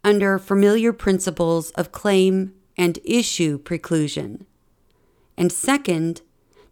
under 0.03 0.39
familiar 0.39 0.93
principles 0.93 1.71
of 1.73 1.93
claim 1.93 2.55
and 2.77 2.99
issue 3.05 3.59
preclusion. 3.59 4.47
And 5.37 5.53
second, 5.53 6.23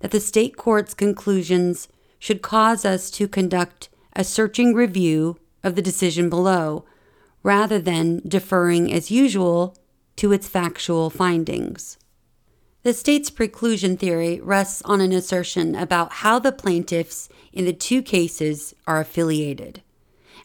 that 0.00 0.10
the 0.10 0.20
state 0.20 0.56
court's 0.56 0.94
conclusions 0.94 1.86
should 2.18 2.42
cause 2.42 2.84
us 2.84 3.10
to 3.12 3.28
conduct 3.28 3.90
a 4.16 4.24
searching 4.24 4.74
review 4.74 5.38
of 5.62 5.74
the 5.74 5.82
decision 5.82 6.30
below, 6.30 6.84
rather 7.42 7.78
than 7.78 8.22
deferring 8.26 8.90
as 8.92 9.10
usual 9.10 9.76
to 10.16 10.32
its 10.32 10.48
factual 10.48 11.10
findings. 11.10 11.98
The 12.82 12.94
state's 12.94 13.30
preclusion 13.30 13.98
theory 13.98 14.40
rests 14.40 14.80
on 14.86 15.02
an 15.02 15.12
assertion 15.12 15.74
about 15.74 16.12
how 16.12 16.38
the 16.38 16.52
plaintiffs 16.52 17.28
in 17.52 17.66
the 17.66 17.74
two 17.74 18.00
cases 18.00 18.74
are 18.86 19.00
affiliated. 19.00 19.82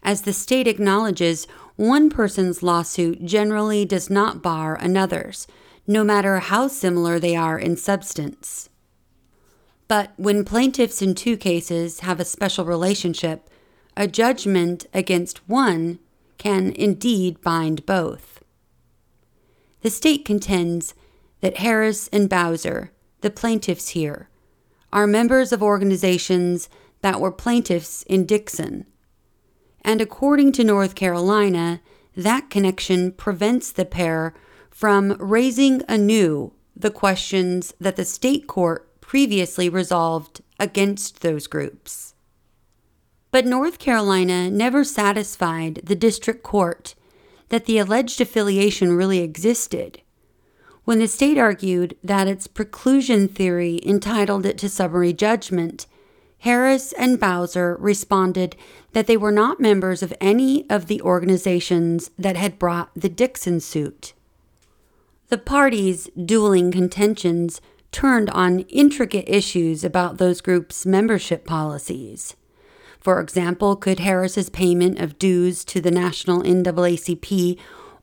As 0.04 0.24
the 0.24 0.34
state 0.34 0.68
acknowledges, 0.68 1.48
one 1.78 2.10
person's 2.10 2.62
lawsuit 2.62 3.24
generally 3.26 3.86
does 3.86 4.10
not 4.10 4.42
bar 4.42 4.76
another's, 4.76 5.48
no 5.88 6.04
matter 6.04 6.40
how 6.40 6.68
similar 6.68 7.20
they 7.20 7.36
are 7.36 7.58
in 7.58 7.78
substance. 7.78 8.70
But 9.88 10.12
when 10.18 10.44
plaintiffs 10.44 11.02
in 11.02 11.16
two 11.16 11.38
cases 11.38 12.02
have 12.02 12.20
a 12.20 12.26
special 12.26 12.66
relationship, 12.66 13.50
a 13.96 14.08
judgment 14.08 14.88
against 14.94 15.48
one 15.48 16.00
can 16.38 16.72
indeed 16.72 17.40
bind 17.42 17.86
both. 17.86 18.44
The 19.82 19.90
state 19.90 20.26
contends 20.26 20.96
that 21.46 21.58
Harris 21.58 22.08
and 22.08 22.28
Bowser, 22.28 22.92
the 23.22 23.30
plaintiffs 23.30 23.90
here, 23.90 24.30
are 24.92 25.06
members 25.06 25.52
of 25.52 25.62
organizations 25.62 26.70
that 27.02 27.22
were 27.22 27.32
plaintiffs 27.32 28.02
in 28.08 28.26
Dixon. 28.26 28.88
And 29.82 30.02
according 30.02 30.54
to 30.54 30.64
North 30.64 30.96
Carolina, 30.96 31.82
that 32.18 32.50
connection 32.50 33.12
prevents 33.12 33.72
the 33.72 33.86
pair 33.86 34.34
from 34.72 35.12
raising 35.20 35.84
anew 35.88 36.52
the 36.76 36.90
questions 36.90 37.76
that 37.80 37.96
the 37.96 38.06
state 38.06 38.48
court 38.48 39.00
previously 39.00 39.70
resolved 39.70 40.42
against 40.60 41.22
those 41.22 41.46
groups. 41.46 42.16
But 43.30 43.46
North 43.46 43.78
Carolina 43.78 44.50
never 44.50 44.84
satisfied 44.84 45.80
the 45.84 45.96
district 45.96 46.42
court 46.42 46.96
that 47.50 47.66
the 47.66 47.78
alleged 47.78 48.20
affiliation 48.20 48.94
really 48.94 49.20
existed 49.20 50.02
when 50.86 51.00
the 51.00 51.08
state 51.08 51.38
argued 51.38 51.98
that 52.04 52.28
its 52.28 52.48
preclusion 52.48 53.30
theory 53.30 53.82
entitled 53.84 54.46
it 54.46 54.58
to 54.60 54.70
summary 54.70 55.12
judgment, 55.12 55.88
Harris 56.40 56.94
and 56.94 57.20
Bowser 57.20 57.76
responded 57.80 58.56
that 58.94 59.08
they 59.08 59.18
were 59.18 59.32
not 59.32 59.60
members 59.60 60.04
of 60.04 60.14
any 60.22 60.70
of 60.70 60.86
the 60.86 61.02
organizations 61.02 62.12
that 62.20 62.36
had 62.36 62.60
brought 62.60 62.92
the 62.96 63.10
Dixon 63.10 63.60
suit. 63.60 64.14
The 65.30 65.40
parties' 65.40 66.08
dueling 66.24 66.72
contentions 66.72 67.62
turned 67.92 68.30
on 68.30 68.60
intricate 68.70 69.26
issues 69.28 69.84
about 69.84 70.18
those 70.18 70.40
groups' 70.40 70.86
membership 70.86 71.46
policies. 71.46 72.36
For 73.00 73.20
example, 73.20 73.76
could 73.76 74.00
Harris's 74.00 74.50
payment 74.50 75.00
of 75.00 75.18
dues 75.18 75.66
to 75.66 75.82
the 75.82 75.92
National 75.92 76.44
NAACP 76.44 77.58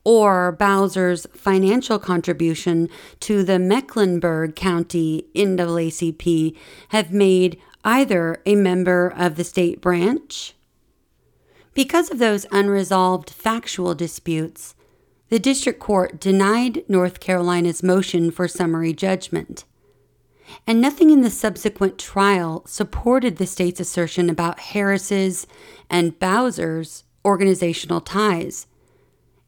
or 0.05 0.53
Bowser's 0.53 1.27
financial 1.35 1.99
contribution 1.99 2.89
to 3.21 3.43
the 3.43 3.59
Mecklenburg 3.59 4.57
County 4.57 5.27
NAACP 5.35 6.57
have 6.89 7.13
made 7.13 7.59
either 7.85 8.41
a 8.47 8.55
member 8.55 9.13
of 9.17 9.37
the 9.37 9.45
state 9.45 9.81
branch? 9.81 10.55
Because 11.75 12.11
of 12.11 12.19
those 12.19 12.47
unresolved 12.51 13.31
factual 13.31 13.95
disputes, 13.95 14.75
the 15.31 15.39
district 15.39 15.81
court 15.81 16.21
denied 16.21 16.85
North 16.89 17.19
Carolina's 17.19 17.83
motion 17.83 18.31
for 18.31 18.47
summary 18.47 18.93
judgment. 18.93 19.65
And 20.67 20.81
nothing 20.81 21.11
in 21.11 21.23
the 21.23 21.31
subsequent 21.31 21.99
trial 21.99 22.63
supported 22.67 23.39
the 23.39 23.47
state's 23.47 23.81
assertion 23.81 24.29
about 24.29 24.61
Harris's 24.61 25.47
and 25.89 26.19
Bowser's 26.19 27.05
organizational 27.25 28.03
ties. 28.03 28.67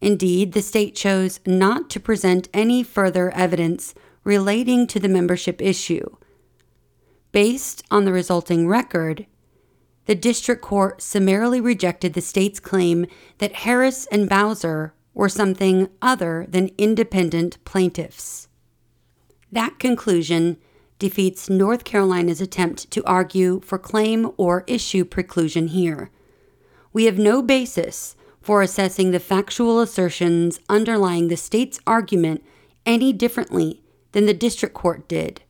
Indeed, 0.05 0.53
the 0.53 0.61
state 0.61 0.95
chose 0.95 1.41
not 1.47 1.89
to 1.89 1.99
present 1.99 2.51
any 2.53 2.83
further 2.83 3.31
evidence 3.31 3.95
relating 4.23 4.87
to 4.89 5.01
the 5.01 5.09
membership 5.09 5.63
issue. 5.63 6.17
Based 7.33 7.83
on 7.91 8.05
the 8.05 8.13
resulting 8.13 8.69
record, 8.69 9.25
the 10.05 10.15
district 10.15 10.61
court 10.61 11.01
summarily 11.01 11.59
rejected 11.59 12.13
the 12.13 12.21
state's 12.21 12.61
claim 12.61 13.07
that 13.39 13.65
Harris 13.65 14.05
and 14.13 14.29
Bowser 14.29 14.93
were 15.15 15.31
something 15.31 15.89
other 16.03 16.45
than 16.51 16.71
independent 16.77 17.57
plaintiffs. 17.65 18.49
That 19.51 19.79
conclusion 19.79 20.59
defeats 20.99 21.49
North 21.49 21.85
Carolina's 21.85 22.43
attempt 22.43 22.91
to 22.91 23.03
argue 23.07 23.63
for 23.65 23.79
claim 23.79 24.33
or 24.37 24.65
issue 24.67 25.07
preclusion 25.07 25.71
here. 25.71 26.11
We 26.93 27.07
have 27.07 27.19
no 27.19 27.41
basis 27.41 28.17
for 28.45 28.61
assessing 28.61 29.11
the 29.11 29.19
factual 29.19 29.81
assertions 29.81 30.61
underlying 30.69 31.29
the 31.29 31.37
state's 31.37 31.81
argument 31.87 32.45
any 32.85 33.11
differently 33.11 33.83
than 34.13 34.27
the 34.27 34.35
district 34.35 34.75
court 34.75 35.09
did. 35.09 35.41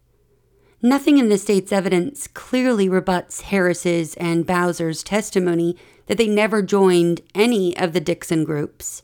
Nothing 0.81 1.19
in 1.19 1.29
the 1.29 1.37
state's 1.37 1.73
evidence 1.73 2.29
clearly 2.29 2.89
rebuts 2.89 3.41
Harris's 3.41 4.15
and 4.15 4.47
Bowser's 4.47 5.03
testimony 5.03 5.77
that 6.07 6.19
they 6.19 6.29
never 6.29 6.63
joined 6.63 7.21
any 7.35 7.77
of 7.77 7.95
the 7.95 8.01
Dixon 8.01 8.45
groups. 8.45 9.03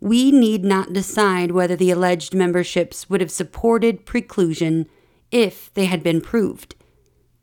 We 0.00 0.32
need 0.32 0.64
not 0.64 0.94
decide 0.94 1.50
whether 1.50 1.76
the 1.76 1.90
alleged 1.90 2.34
memberships 2.34 3.10
would 3.10 3.20
have 3.20 3.30
supported 3.30 4.06
preclusion 4.06 4.86
if 5.30 5.74
they 5.74 5.84
had 5.84 6.02
been 6.02 6.22
proved. 6.22 6.74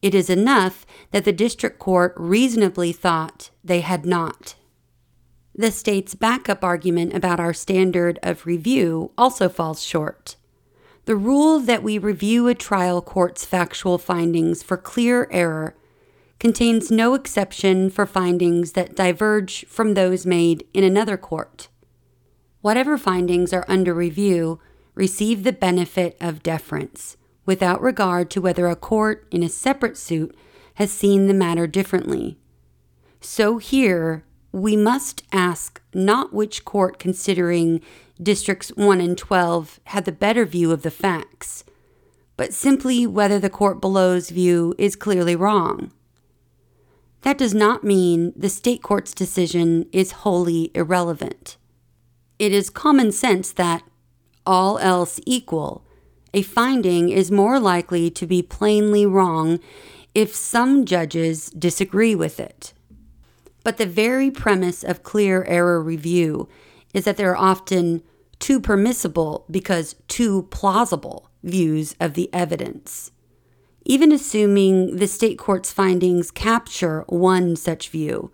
It 0.01 0.15
is 0.15 0.29
enough 0.29 0.87
that 1.11 1.23
the 1.23 1.33
district 1.33 1.77
court 1.77 2.15
reasonably 2.17 2.91
thought 2.91 3.51
they 3.63 3.81
had 3.81 4.07
not. 4.07 4.55
The 5.57 5.71
state's 5.71 6.15
backup 6.15 6.65
argument 6.65 7.13
about 7.13 7.39
our 7.39 7.53
standard 7.53 8.19
of 8.21 8.45
review 8.45 9.11
also 9.17 9.47
falls 9.47 9.81
short. 9.81 10.35
The 11.05 11.15
rule 11.15 11.59
that 11.59 11.81
we 11.81 11.97
review 11.97 12.47
a 12.47 12.53
trial 12.53 13.01
court's 13.01 13.45
factual 13.45 13.97
findings 13.97 14.61
for 14.61 14.75
clear 14.75 15.29
error 15.31 15.73
contains 16.39 16.91
no 16.91 17.13
exception 17.13 17.89
for 17.89 18.05
findings 18.05 18.73
that 18.73 18.95
diverge 18.97 19.65
from 19.67 19.93
those 19.93 20.25
made 20.25 20.67
in 20.73 20.83
another 20.83 21.15
court. 21.15 21.69
Whatever 22.59 22.97
findings 22.97 23.53
are 23.53 23.65
under 23.69 23.93
review 23.93 24.59
receive 24.93 25.43
the 25.43 25.53
benefit 25.53 26.17
of 26.19 26.43
deference, 26.43 27.15
without 27.45 27.81
regard 27.81 28.29
to 28.31 28.41
whether 28.41 28.67
a 28.67 28.75
court 28.75 29.25
in 29.31 29.41
a 29.41 29.47
separate 29.47 29.95
suit 29.95 30.35
has 30.73 30.91
seen 30.91 31.27
the 31.27 31.33
matter 31.33 31.65
differently. 31.65 32.37
So 33.21 33.57
here, 33.57 34.25
we 34.55 34.77
must 34.77 35.21
ask 35.33 35.81
not 35.93 36.33
which 36.33 36.63
court 36.63 36.97
considering 36.97 37.81
Districts 38.23 38.69
1 38.69 39.01
and 39.01 39.17
12 39.17 39.81
had 39.87 40.05
the 40.05 40.13
better 40.13 40.45
view 40.45 40.71
of 40.71 40.81
the 40.81 40.89
facts, 40.91 41.65
but 42.37 42.53
simply 42.53 43.05
whether 43.05 43.37
the 43.37 43.49
court 43.49 43.81
below's 43.81 44.29
view 44.29 44.73
is 44.77 44.95
clearly 44.95 45.35
wrong. 45.35 45.91
That 47.23 47.37
does 47.37 47.53
not 47.53 47.83
mean 47.83 48.31
the 48.33 48.47
state 48.47 48.81
court's 48.81 49.13
decision 49.13 49.87
is 49.91 50.23
wholly 50.23 50.71
irrelevant. 50.73 51.57
It 52.39 52.53
is 52.53 52.69
common 52.69 53.11
sense 53.11 53.51
that, 53.51 53.83
all 54.45 54.77
else 54.77 55.19
equal, 55.25 55.83
a 56.33 56.43
finding 56.43 57.09
is 57.09 57.29
more 57.29 57.59
likely 57.59 58.09
to 58.11 58.25
be 58.25 58.41
plainly 58.41 59.05
wrong 59.05 59.59
if 60.13 60.33
some 60.33 60.85
judges 60.85 61.49
disagree 61.49 62.15
with 62.15 62.39
it. 62.39 62.71
But 63.65 63.77
the 63.77 63.87
very 63.87 64.29
premise 64.29 64.83
of 64.83 65.01
clear 65.01 65.43
error 65.45 65.81
review 65.81 66.47
is 66.93 67.05
that 67.05 67.17
there 67.17 67.31
are 67.31 67.35
often 67.35 68.03
two 68.37 68.61
permissible 68.61 69.43
because 69.49 69.95
two 70.07 70.43
plausible 70.43 71.31
views 71.41 71.95
of 71.99 72.13
the 72.13 72.29
evidence. 72.31 73.11
Even 73.83 74.11
assuming 74.11 74.97
the 74.97 75.07
state 75.07 75.39
court's 75.39 75.73
findings 75.73 76.29
capture 76.29 77.05
one 77.07 77.55
such 77.55 77.89
view, 77.89 78.31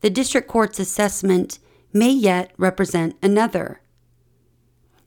the 0.00 0.10
district 0.10 0.48
court's 0.48 0.80
assessment 0.80 1.60
may 1.92 2.10
yet 2.10 2.50
represent 2.56 3.14
another. 3.22 3.80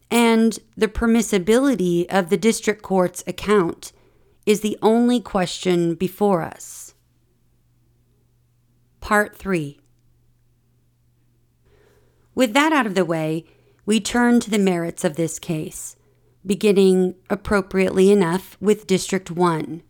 And 0.09 0.57
the 0.77 0.87
permissibility 0.87 2.05
of 2.07 2.29
the 2.29 2.37
district 2.37 2.83
court's 2.83 3.21
account 3.27 3.91
is 4.45 4.61
the 4.61 4.77
only 4.81 5.19
question 5.19 5.95
before 5.95 6.41
us. 6.41 6.86
Part 9.07 9.37
3 9.37 9.79
with 12.35 12.51
that 12.53 12.73
out 12.73 12.85
of 12.85 12.93
the 12.93 13.05
way, 13.05 13.45
we 13.85 14.01
turn 14.01 14.41
to 14.41 14.49
the 14.49 14.59
merits 14.59 15.05
of 15.05 15.15
this 15.15 15.39
case, 15.39 15.95
beginning, 16.45 17.15
appropriately 17.29 18.11
enough, 18.11 18.57
with 18.59 18.85
District 18.85 19.31
1. 19.31 19.81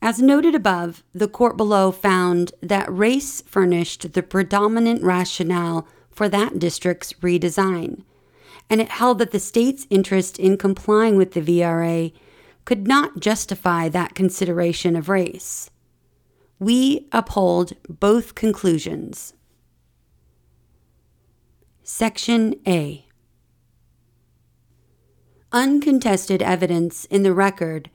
As 0.00 0.18
noted 0.18 0.54
above, 0.54 1.04
the 1.12 1.28
court 1.28 1.58
below 1.58 1.92
found 1.92 2.54
that 2.62 2.90
race 2.90 3.42
furnished 3.42 4.14
the 4.14 4.22
predominant 4.22 5.02
rationale 5.02 5.86
for 6.10 6.26
that 6.30 6.58
district's 6.58 7.12
redesign, 7.20 8.04
and 8.70 8.80
it 8.80 8.88
held 8.88 9.18
that 9.18 9.32
the 9.32 9.38
state's 9.38 9.86
interest 9.90 10.38
in 10.38 10.56
complying 10.56 11.18
with 11.18 11.32
the 11.32 11.42
VRA 11.42 12.14
could 12.64 12.88
not 12.88 13.20
justify 13.20 13.90
that 13.90 14.14
consideration 14.14 14.96
of 14.96 15.10
race. 15.10 15.70
We 16.60 17.08
uphold 17.10 17.72
both 17.88 18.34
conclusions. 18.34 19.32
Section 21.82 22.54
A 22.66 23.06
Uncontested 25.52 26.42
evidence 26.42 27.06
in 27.06 27.22
the 27.22 27.32
record 27.32 27.88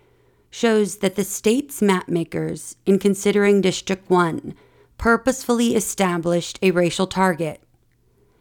shows 0.50 0.98
that 0.98 1.16
the 1.16 1.24
state's 1.24 1.80
mapmakers, 1.80 2.76
in 2.88 2.98
considering 2.98 3.62
District 3.62 4.10
1, 4.10 4.56
purposefully 4.98 5.76
established 5.76 6.58
a 6.64 6.72
racial 6.72 7.06
target. 7.06 7.62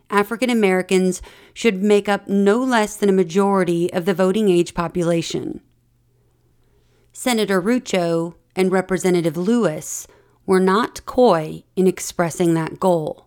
African 0.09 0.49
Americans 0.49 1.21
should 1.53 1.83
make 1.83 2.09
up 2.09 2.29
no 2.29 2.63
less 2.65 2.97
than 2.97 3.11
a 3.11 3.13
majority 3.13 3.93
of 3.93 4.07
the 4.07 4.15
voting 4.15 4.49
age 4.49 4.73
population. 4.73 5.61
Senator 7.13 7.61
Rucho 7.61 8.37
and 8.57 8.73
Representative 8.73 9.37
Lewis 9.37 10.07
were 10.47 10.61
not 10.61 11.05
coy 11.07 11.65
in 11.77 11.87
expressing 11.87 12.55
that 12.55 12.79
goal. 12.81 13.27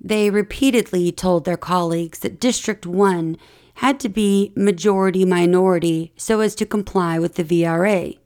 They 0.00 0.30
repeatedly 0.30 1.10
told 1.10 1.44
their 1.44 1.56
colleagues 1.56 2.20
that 2.20 2.40
District 2.40 2.86
1 2.86 3.36
had 3.74 4.00
to 4.00 4.08
be 4.08 4.52
majority 4.56 5.24
minority 5.24 6.12
so 6.16 6.40
as 6.40 6.54
to 6.56 6.66
comply 6.66 7.18
with 7.18 7.34
the 7.34 7.44
VRA. 7.44 8.18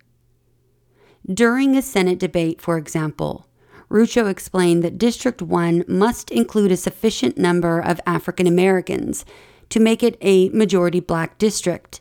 During 1.32 1.76
a 1.76 1.82
Senate 1.82 2.18
debate, 2.18 2.60
for 2.60 2.76
example, 2.76 3.46
Rucho 3.90 4.28
explained 4.28 4.82
that 4.82 4.98
District 4.98 5.42
1 5.42 5.84
must 5.86 6.30
include 6.30 6.72
a 6.72 6.76
sufficient 6.76 7.36
number 7.36 7.78
of 7.78 8.00
African 8.06 8.46
Americans 8.46 9.24
to 9.68 9.80
make 9.80 10.02
it 10.02 10.16
a 10.20 10.48
majority 10.50 11.00
black 11.00 11.38
district. 11.38 12.00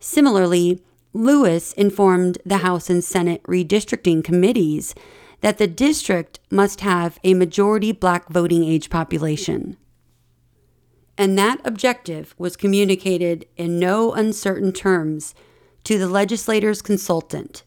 Similarly, 0.00 0.82
Lewis 1.12 1.72
informed 1.74 2.38
the 2.44 2.58
House 2.58 2.88
and 2.88 3.04
Senate 3.04 3.42
redistricting 3.42 4.24
committees 4.24 4.94
that 5.40 5.58
the 5.58 5.66
district 5.66 6.40
must 6.50 6.80
have 6.80 7.18
a 7.22 7.34
majority 7.34 7.92
black 7.92 8.28
voting 8.30 8.64
age 8.64 8.88
population. 8.88 9.76
And 11.18 11.36
that 11.36 11.60
objective 11.64 12.34
was 12.38 12.56
communicated 12.56 13.46
in 13.56 13.78
no 13.78 14.12
uncertain 14.12 14.72
terms 14.72 15.34
to 15.84 15.98
the 15.98 16.08
legislator's 16.08 16.80
consultant. 16.80 17.64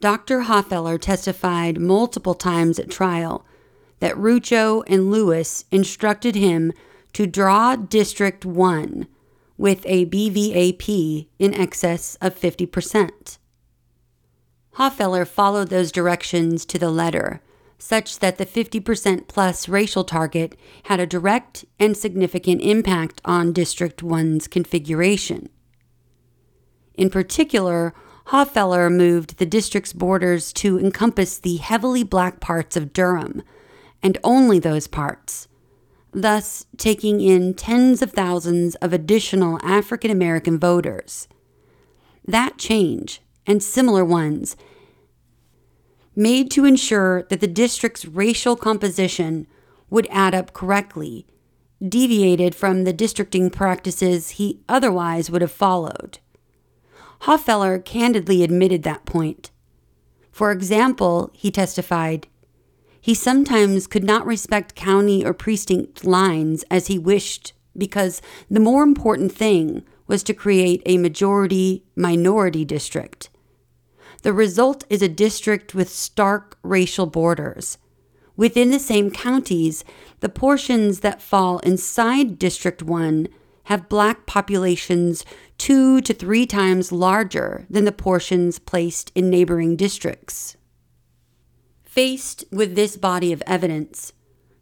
Dr. 0.00 0.42
Hofeller 0.42 1.00
testified 1.00 1.80
multiple 1.80 2.34
times 2.34 2.78
at 2.78 2.90
trial 2.90 3.46
that 4.00 4.16
Rucho 4.16 4.82
and 4.86 5.10
Lewis 5.10 5.64
instructed 5.70 6.34
him 6.34 6.72
to 7.12 7.26
draw 7.26 7.76
District 7.76 8.44
1 8.44 9.06
with 9.56 9.82
a 9.86 10.06
BVAP 10.06 11.28
in 11.38 11.54
excess 11.54 12.16
of 12.20 12.38
50%. 12.38 13.38
Hofeller 14.76 15.26
followed 15.26 15.68
those 15.68 15.92
directions 15.92 16.64
to 16.66 16.78
the 16.78 16.90
letter, 16.90 17.40
such 17.78 18.18
that 18.18 18.38
the 18.38 18.46
50% 18.46 19.28
plus 19.28 19.68
racial 19.68 20.04
target 20.04 20.56
had 20.84 20.98
a 20.98 21.06
direct 21.06 21.64
and 21.78 21.96
significant 21.96 22.60
impact 22.60 23.20
on 23.24 23.52
District 23.52 24.02
1's 24.02 24.48
configuration. 24.48 25.48
In 26.94 27.10
particular, 27.10 27.94
Hofeller 28.28 28.90
moved 28.90 29.38
the 29.38 29.46
district's 29.46 29.92
borders 29.92 30.52
to 30.54 30.78
encompass 30.78 31.38
the 31.38 31.56
heavily 31.56 32.02
black 32.02 32.40
parts 32.40 32.76
of 32.76 32.92
Durham, 32.92 33.42
and 34.02 34.18
only 34.24 34.58
those 34.58 34.86
parts, 34.86 35.46
thus 36.14 36.66
taking 36.76 37.20
in 37.20 37.54
tens 37.54 38.00
of 38.00 38.12
thousands 38.12 38.76
of 38.76 38.92
additional 38.92 39.58
African 39.62 40.10
American 40.10 40.58
voters. 40.58 41.28
That 42.24 42.56
change, 42.56 43.20
and 43.46 43.62
similar 43.62 44.04
ones, 44.04 44.56
made 46.16 46.50
to 46.52 46.64
ensure 46.64 47.24
that 47.24 47.40
the 47.40 47.46
district's 47.46 48.06
racial 48.06 48.56
composition 48.56 49.46
would 49.90 50.06
add 50.10 50.34
up 50.34 50.52
correctly, 50.52 51.26
deviated 51.86 52.54
from 52.54 52.84
the 52.84 52.92
districting 52.92 53.50
practices 53.50 54.30
he 54.30 54.60
otherwise 54.68 55.30
would 55.30 55.42
have 55.42 55.52
followed. 55.52 56.18
Hofeller 57.22 57.84
candidly 57.84 58.42
admitted 58.42 58.82
that 58.82 59.04
point. 59.04 59.50
For 60.30 60.50
example, 60.50 61.30
he 61.32 61.50
testified, 61.50 62.26
he 63.04 63.12
sometimes 63.12 63.86
could 63.86 64.02
not 64.02 64.24
respect 64.24 64.74
county 64.74 65.22
or 65.22 65.34
precinct 65.34 66.06
lines 66.06 66.64
as 66.70 66.86
he 66.86 66.98
wished 66.98 67.52
because 67.76 68.22
the 68.50 68.58
more 68.58 68.82
important 68.82 69.30
thing 69.30 69.82
was 70.06 70.22
to 70.22 70.32
create 70.32 70.80
a 70.86 70.96
majority 70.96 71.84
minority 71.94 72.64
district. 72.64 73.28
The 74.22 74.32
result 74.32 74.84
is 74.88 75.02
a 75.02 75.08
district 75.08 75.74
with 75.74 75.90
stark 75.90 76.56
racial 76.62 77.04
borders. 77.04 77.76
Within 78.38 78.70
the 78.70 78.78
same 78.78 79.10
counties, 79.10 79.84
the 80.20 80.30
portions 80.30 81.00
that 81.00 81.20
fall 81.20 81.58
inside 81.58 82.38
District 82.38 82.82
1 82.82 83.28
have 83.64 83.90
black 83.90 84.24
populations 84.24 85.26
two 85.58 86.00
to 86.00 86.14
three 86.14 86.46
times 86.46 86.90
larger 86.90 87.66
than 87.68 87.84
the 87.84 87.92
portions 87.92 88.58
placed 88.58 89.12
in 89.14 89.28
neighboring 89.28 89.76
districts. 89.76 90.56
Faced 91.94 92.44
with 92.50 92.74
this 92.74 92.96
body 92.96 93.32
of 93.32 93.40
evidence, 93.46 94.12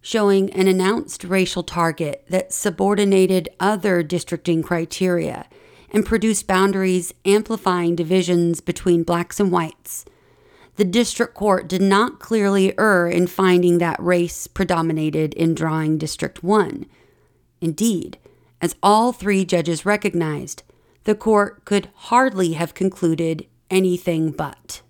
showing 0.03 0.53
an 0.53 0.69
announced 0.69 1.25
racial 1.25 1.63
target 1.63 2.27
that 2.29 2.53
subordinated 2.53 3.49
other 3.59 4.03
districting 4.03 4.63
criteria 4.63 5.47
and 5.89 6.05
produced 6.05 6.47
boundaries 6.47 7.15
amplifying 7.25 7.97
divisions 7.97 8.61
between 8.61 9.03
blacks 9.03 9.41
and 9.41 9.51
whites, 9.51 10.05
the 10.77 10.85
district 10.85 11.33
court 11.33 11.69
did 11.69 11.81
not 11.81 12.21
clearly 12.21 12.79
err 12.79 13.09
in 13.09 13.27
finding 13.27 13.79
that 13.79 13.99
race 13.99 14.47
predominated 14.47 15.33
in 15.33 15.55
drawing 15.55 15.97
District 15.97 16.43
1. 16.43 16.85
Indeed, 17.63 18.19
as 18.61 18.77
all 18.83 19.11
three 19.11 19.47
judges 19.47 19.87
recognized, 19.87 20.65
the 21.05 21.15
court 21.15 21.65
could 21.65 21.89
hardly 21.95 22.53
have 22.53 22.75
concluded 22.75 23.47
anything 23.71 24.33
but. 24.33 24.83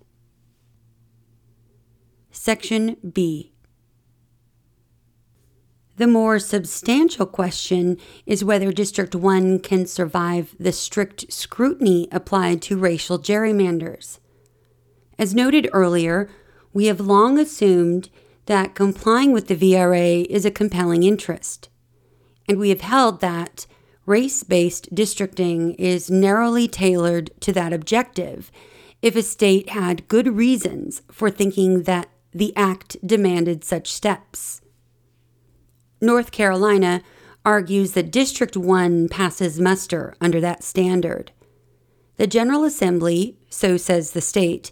Section 2.45 2.97
B. 3.09 3.53
The 5.95 6.07
more 6.07 6.39
substantial 6.39 7.25
question 7.25 7.97
is 8.25 8.43
whether 8.43 8.73
District 8.73 9.15
1 9.15 9.59
can 9.59 9.85
survive 9.85 10.53
the 10.59 10.73
strict 10.73 11.31
scrutiny 11.31 12.09
applied 12.11 12.61
to 12.63 12.75
racial 12.75 13.17
gerrymanders. 13.17 14.19
As 15.17 15.33
noted 15.33 15.69
earlier, 15.71 16.29
we 16.73 16.87
have 16.87 16.99
long 16.99 17.39
assumed 17.39 18.09
that 18.47 18.75
complying 18.75 19.31
with 19.31 19.47
the 19.47 19.55
VRA 19.55 20.25
is 20.25 20.43
a 20.43 20.51
compelling 20.51 21.03
interest, 21.03 21.69
and 22.49 22.59
we 22.59 22.67
have 22.67 22.81
held 22.81 23.21
that 23.21 23.65
race 24.05 24.43
based 24.43 24.93
districting 24.93 25.75
is 25.75 26.11
narrowly 26.11 26.67
tailored 26.67 27.31
to 27.39 27.53
that 27.53 27.71
objective 27.71 28.51
if 29.01 29.15
a 29.15 29.23
state 29.23 29.69
had 29.69 30.09
good 30.09 30.35
reasons 30.35 31.03
for 31.09 31.29
thinking 31.29 31.83
that 31.83 32.09
the 32.33 32.55
act 32.55 32.97
demanded 33.05 33.63
such 33.63 33.91
steps. 33.91 34.61
North 36.01 36.31
Carolina 36.31 37.01
argues 37.45 37.93
that 37.93 38.11
District 38.11 38.55
1 38.55 39.09
passes 39.09 39.59
muster 39.59 40.15
under 40.19 40.39
that 40.41 40.63
standard. 40.63 41.31
The 42.17 42.27
General 42.27 42.63
Assembly, 42.63 43.37
so 43.49 43.77
says 43.77 44.11
the 44.11 44.21
state, 44.21 44.71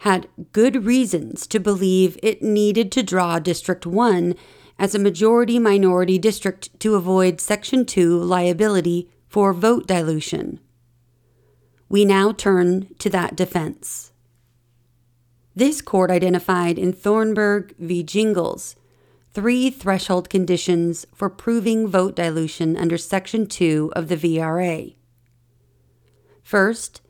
had 0.00 0.28
good 0.52 0.84
reasons 0.84 1.46
to 1.46 1.60
believe 1.60 2.18
it 2.22 2.42
needed 2.42 2.90
to 2.92 3.02
draw 3.02 3.38
District 3.38 3.86
1 3.86 4.34
as 4.78 4.94
a 4.94 4.98
majority 4.98 5.58
minority 5.58 6.18
district 6.18 6.78
to 6.80 6.94
avoid 6.94 7.40
Section 7.40 7.84
2 7.84 8.18
liability 8.18 9.10
for 9.28 9.52
vote 9.52 9.86
dilution. 9.86 10.58
We 11.88 12.04
now 12.04 12.32
turn 12.32 12.94
to 12.98 13.10
that 13.10 13.36
defense. 13.36 14.09
This 15.54 15.82
court 15.82 16.10
identified 16.10 16.78
in 16.78 16.92
Thornburg 16.92 17.74
v. 17.78 18.02
Gingles 18.02 18.76
three 19.32 19.70
threshold 19.70 20.28
conditions 20.28 21.06
for 21.14 21.30
proving 21.30 21.86
vote 21.86 22.16
dilution 22.16 22.76
under 22.76 22.98
Section 22.98 23.46
2 23.46 23.92
of 23.94 24.08
the 24.08 24.16
VRA. 24.16 24.94
First, 26.42 27.00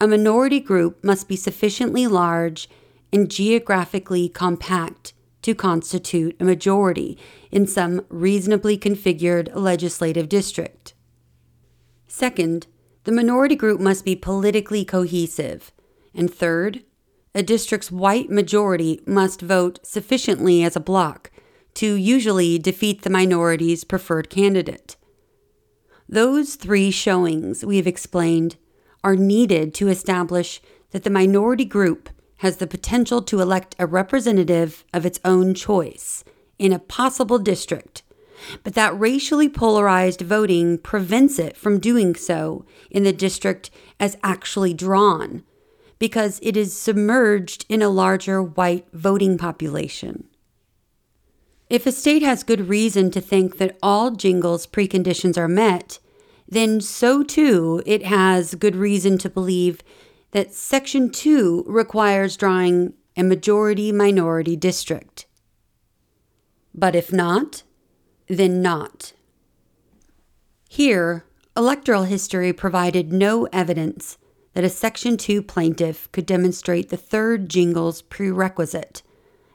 a 0.00 0.08
minority 0.08 0.60
group 0.60 1.02
must 1.04 1.28
be 1.28 1.36
sufficiently 1.36 2.06
large 2.06 2.68
and 3.12 3.30
geographically 3.30 4.28
compact 4.28 5.12
to 5.42 5.54
constitute 5.54 6.36
a 6.40 6.44
majority 6.44 7.16
in 7.50 7.66
some 7.66 8.04
reasonably 8.08 8.76
configured 8.76 9.54
legislative 9.54 10.28
district. 10.28 10.94
Second, 12.06 12.66
the 13.04 13.12
minority 13.12 13.54
group 13.54 13.80
must 13.80 14.04
be 14.04 14.16
politically 14.16 14.84
cohesive. 14.84 15.72
And 16.14 16.32
third, 16.32 16.82
a 17.38 17.42
district's 17.42 17.92
white 17.92 18.28
majority 18.28 19.00
must 19.06 19.40
vote 19.40 19.78
sufficiently 19.84 20.64
as 20.64 20.74
a 20.74 20.80
bloc 20.80 21.30
to 21.74 21.94
usually 21.94 22.58
defeat 22.58 23.02
the 23.02 23.10
minority's 23.10 23.84
preferred 23.84 24.28
candidate. 24.28 24.96
Those 26.08 26.56
three 26.56 26.90
showings 26.90 27.64
we 27.64 27.76
have 27.76 27.86
explained 27.86 28.56
are 29.04 29.14
needed 29.14 29.72
to 29.74 29.86
establish 29.86 30.60
that 30.90 31.04
the 31.04 31.10
minority 31.10 31.64
group 31.64 32.08
has 32.38 32.56
the 32.56 32.66
potential 32.66 33.22
to 33.22 33.40
elect 33.40 33.76
a 33.78 33.86
representative 33.86 34.84
of 34.92 35.06
its 35.06 35.20
own 35.24 35.54
choice 35.54 36.24
in 36.58 36.72
a 36.72 36.80
possible 36.80 37.38
district, 37.38 38.02
but 38.64 38.74
that 38.74 38.98
racially 38.98 39.48
polarized 39.48 40.22
voting 40.22 40.76
prevents 40.76 41.38
it 41.38 41.56
from 41.56 41.78
doing 41.78 42.16
so 42.16 42.64
in 42.90 43.04
the 43.04 43.12
district 43.12 43.70
as 44.00 44.16
actually 44.24 44.74
drawn 44.74 45.44
because 45.98 46.38
it 46.42 46.56
is 46.56 46.78
submerged 46.78 47.66
in 47.68 47.82
a 47.82 47.88
larger 47.88 48.42
white 48.42 48.86
voting 48.92 49.36
population. 49.38 50.24
If 51.68 51.86
a 51.86 51.92
state 51.92 52.22
has 52.22 52.42
good 52.42 52.68
reason 52.68 53.10
to 53.10 53.20
think 53.20 53.58
that 53.58 53.76
all 53.82 54.12
Gingles 54.12 54.66
preconditions 54.66 55.36
are 55.36 55.48
met, 55.48 55.98
then 56.48 56.80
so 56.80 57.22
too 57.22 57.82
it 57.84 58.04
has 58.04 58.54
good 58.54 58.76
reason 58.76 59.18
to 59.18 59.28
believe 59.28 59.82
that 60.30 60.54
Section 60.54 61.10
2 61.10 61.64
requires 61.66 62.36
drawing 62.36 62.94
a 63.16 63.22
majority 63.22 63.92
minority 63.92 64.56
district. 64.56 65.26
But 66.74 66.94
if 66.94 67.12
not, 67.12 67.64
then 68.28 68.62
not. 68.62 69.12
Here, 70.68 71.24
electoral 71.56 72.04
history 72.04 72.52
provided 72.52 73.12
no 73.12 73.46
evidence 73.46 74.17
that 74.58 74.64
a 74.64 74.68
Section 74.68 75.16
2 75.16 75.40
plaintiff 75.42 76.10
could 76.10 76.26
demonstrate 76.26 76.88
the 76.88 76.96
third 76.96 77.48
Gingles 77.48 78.02
prerequisite 78.02 79.04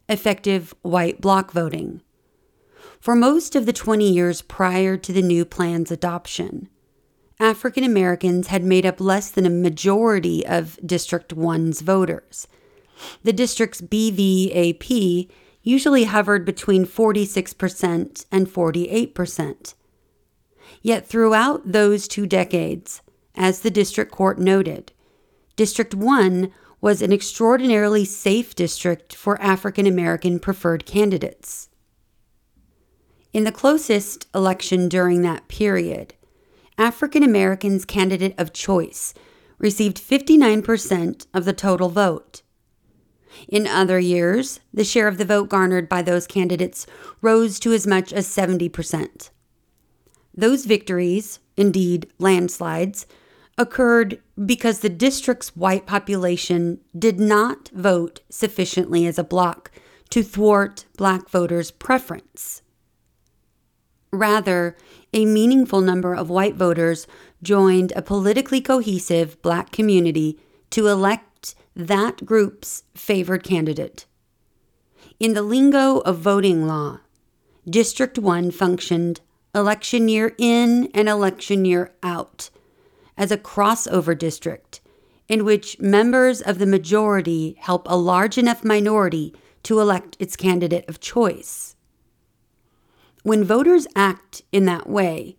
effective 0.08 0.74
white 0.82 1.20
bloc 1.20 1.52
voting. 1.52 2.02
For 3.02 3.14
most 3.14 3.54
of 3.54 3.66
the 3.66 3.74
20 3.74 4.10
years 4.10 4.42
prior 4.42 4.96
to 4.96 5.12
the 5.12 5.22
new 5.22 5.44
plan's 5.44 5.92
adoption, 5.92 6.70
African 7.38 7.84
Americans 7.84 8.48
had 8.48 8.64
made 8.64 8.86
up 8.86 9.02
less 9.02 9.30
than 9.30 9.46
a 9.46 9.50
majority 9.50 10.46
of 10.46 10.80
District 10.86 11.36
1's 11.36 11.82
voters. 11.82 12.48
The 13.24 13.34
district's 13.34 13.82
BVAP 13.82 15.30
usually 15.64 16.06
hovered 16.06 16.46
between 16.46 16.86
46% 16.86 18.26
and 18.32 18.48
48%. 18.48 19.74
Yet 20.82 21.06
throughout 21.06 21.74
those 21.74 22.08
two 22.08 22.26
decades, 22.26 23.02
as 23.36 23.60
the 23.62 23.72
district 23.72 24.12
court 24.12 24.40
noted, 24.40 24.92
District 25.56 25.94
1 25.94 26.52
was 26.82 27.02
an 27.02 27.14
extraordinarily 27.14 28.04
safe 28.04 28.56
district 28.56 29.16
for 29.16 29.40
African 29.42 29.86
American 29.86 30.40
preferred 30.40 30.86
candidates. 30.86 31.70
In 33.32 33.44
the 33.44 33.52
closest 33.52 34.28
election 34.34 34.90
during 34.90 35.22
that 35.22 35.48
period, 35.48 36.16
African 36.78 37.22
Americans' 37.24 37.86
candidate 37.86 38.34
of 38.38 38.52
choice 38.52 39.14
received 39.60 39.98
59% 39.98 41.28
of 41.34 41.46
the 41.46 41.54
total 41.54 41.90
vote. 41.90 42.42
In 43.48 43.68
other 43.68 44.00
years, 44.00 44.60
the 44.74 44.84
share 44.84 45.08
of 45.08 45.18
the 45.18 45.26
vote 45.26 45.50
garnered 45.50 45.88
by 45.88 46.02
those 46.02 46.28
candidates 46.28 46.86
rose 47.22 47.60
to 47.60 47.74
as 47.74 47.88
much 47.88 48.12
as 48.12 48.28
70%. 48.28 49.30
Those 50.36 50.66
victories, 50.66 51.40
indeed 51.56 52.08
landslides, 52.18 53.06
occurred 53.58 54.20
because 54.46 54.80
the 54.80 54.90
district's 54.90 55.56
white 55.56 55.86
population 55.86 56.80
did 56.98 57.20
not 57.20 57.70
vote 57.70 58.22
sufficiently 58.30 59.06
as 59.06 59.20
a 59.20 59.24
bloc 59.24 59.72
to 60.10 60.24
thwart 60.24 60.86
black 60.98 61.30
voters' 61.30 61.72
preference. 61.72 62.62
Rather, 64.12 64.76
a 65.14 65.26
meaningful 65.26 65.82
number 65.82 66.14
of 66.14 66.30
white 66.30 66.56
voters 66.56 67.08
joined 67.42 67.92
a 67.96 68.02
politically 68.02 68.62
cohesive 68.62 69.42
black 69.42 69.72
community 69.72 70.40
to 70.70 70.88
elect 70.88 71.56
that 71.76 72.26
group's 72.26 72.84
favored 72.96 73.44
candidate. 73.44 74.06
In 75.20 75.34
the 75.34 75.42
lingo 75.42 76.00
of 76.00 76.18
voting 76.18 76.68
law, 76.68 77.00
District 77.70 78.20
1 78.20 78.52
functioned 78.52 79.22
election 79.56 80.08
year 80.10 80.36
in 80.38 80.90
and 80.94 81.08
election 81.08 81.66
year 81.66 81.94
out 82.04 82.50
as 83.18 83.32
a 83.32 83.38
crossover 83.38 84.18
district 84.18 84.82
in 85.28 85.46
which 85.46 85.80
members 85.80 86.42
of 86.42 86.60
the 86.60 86.66
majority 86.66 87.56
help 87.60 87.88
a 87.90 87.98
large 87.98 88.38
enough 88.38 88.64
minority 88.64 89.34
to 89.64 89.80
elect 89.80 90.18
its 90.20 90.36
candidate 90.36 90.88
of 90.90 91.00
choice. 91.00 91.76
When 93.24 93.44
voters 93.44 93.88
act 93.96 94.42
in 94.52 94.66
that 94.66 94.90
way, 94.90 95.38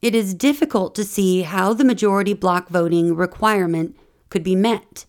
it 0.00 0.14
is 0.14 0.34
difficult 0.34 0.94
to 0.94 1.04
see 1.04 1.42
how 1.42 1.72
the 1.72 1.84
majority 1.84 2.34
bloc 2.34 2.68
voting 2.68 3.16
requirement 3.16 3.96
could 4.28 4.44
be 4.44 4.54
met, 4.54 5.06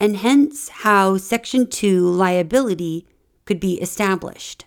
and 0.00 0.16
hence 0.16 0.68
how 0.68 1.18
Section 1.18 1.66
2 1.66 2.08
liability 2.08 3.06
could 3.44 3.60
be 3.60 3.74
established. 3.80 4.64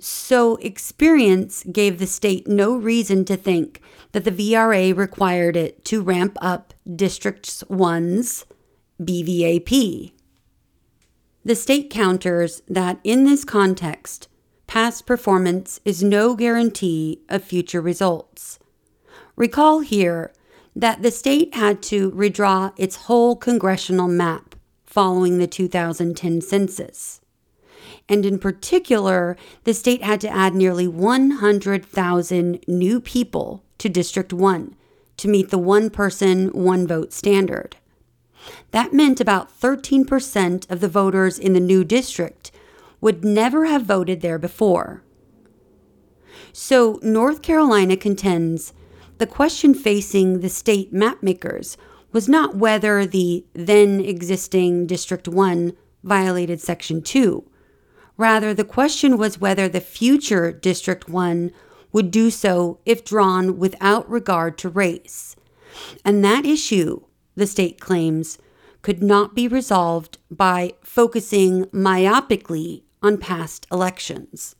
So, 0.00 0.56
experience 0.56 1.64
gave 1.64 1.98
the 1.98 2.06
state 2.06 2.46
no 2.46 2.76
reason 2.76 3.24
to 3.24 3.36
think 3.36 3.82
that 4.12 4.24
the 4.24 4.30
VRA 4.30 4.96
required 4.96 5.56
it 5.56 5.84
to 5.86 6.02
ramp 6.02 6.38
up 6.40 6.72
District 6.94 7.46
1's 7.68 8.46
BVAP. 9.00 10.12
The 11.44 11.54
state 11.54 11.90
counters 11.90 12.62
that 12.68 13.00
in 13.02 13.24
this 13.24 13.44
context, 13.44 14.28
past 14.66 15.06
performance 15.06 15.80
is 15.84 16.02
no 16.02 16.36
guarantee 16.36 17.22
of 17.28 17.42
future 17.42 17.80
results. 17.80 18.58
Recall 19.34 19.80
here 19.80 20.32
that 20.76 21.02
the 21.02 21.10
state 21.10 21.54
had 21.54 21.82
to 21.84 22.10
redraw 22.12 22.72
its 22.76 22.96
whole 23.06 23.34
congressional 23.34 24.08
map 24.08 24.54
following 24.86 25.38
the 25.38 25.46
2010 25.46 26.40
census. 26.40 27.20
And 28.08 28.24
in 28.24 28.38
particular, 28.38 29.36
the 29.64 29.74
state 29.74 30.02
had 30.02 30.20
to 30.22 30.28
add 30.28 30.54
nearly 30.54 30.88
100,000 30.88 32.64
new 32.66 33.00
people 33.00 33.64
to 33.78 33.88
District 33.88 34.32
1 34.32 34.74
to 35.18 35.28
meet 35.28 35.50
the 35.50 35.58
one 35.58 35.90
person, 35.90 36.48
one 36.48 36.86
vote 36.86 37.12
standard. 37.12 37.76
That 38.70 38.92
meant 38.92 39.20
about 39.20 39.60
13% 39.60 40.70
of 40.70 40.80
the 40.80 40.88
voters 40.88 41.38
in 41.38 41.52
the 41.52 41.60
new 41.60 41.84
district 41.84 42.50
would 43.00 43.24
never 43.24 43.66
have 43.66 43.82
voted 43.82 44.20
there 44.20 44.38
before. 44.38 45.02
So, 46.52 46.98
North 47.02 47.42
Carolina 47.42 47.96
contends 47.96 48.72
the 49.18 49.26
question 49.26 49.74
facing 49.74 50.40
the 50.40 50.48
state 50.48 50.94
mapmakers 50.94 51.76
was 52.12 52.28
not 52.28 52.56
whether 52.56 53.04
the 53.04 53.44
then 53.52 54.00
existing 54.00 54.86
District 54.86 55.28
1 55.28 55.72
violated 56.02 56.60
Section 56.60 57.02
2. 57.02 57.44
Rather, 58.18 58.52
the 58.52 58.64
question 58.64 59.16
was 59.16 59.40
whether 59.40 59.68
the 59.68 59.80
future 59.80 60.52
District 60.52 61.08
1 61.08 61.50
would 61.92 62.10
do 62.10 62.30
so 62.30 62.80
if 62.84 63.04
drawn 63.04 63.58
without 63.58 64.10
regard 64.10 64.58
to 64.58 64.68
race. 64.68 65.36
And 66.04 66.22
that 66.24 66.44
issue, 66.44 67.02
the 67.36 67.46
state 67.46 67.80
claims, 67.80 68.36
could 68.82 69.02
not 69.02 69.34
be 69.34 69.48
resolved 69.48 70.18
by 70.30 70.74
focusing 70.82 71.64
myopically 71.66 72.82
on 73.02 73.18
past 73.18 73.66
elections. 73.70 74.56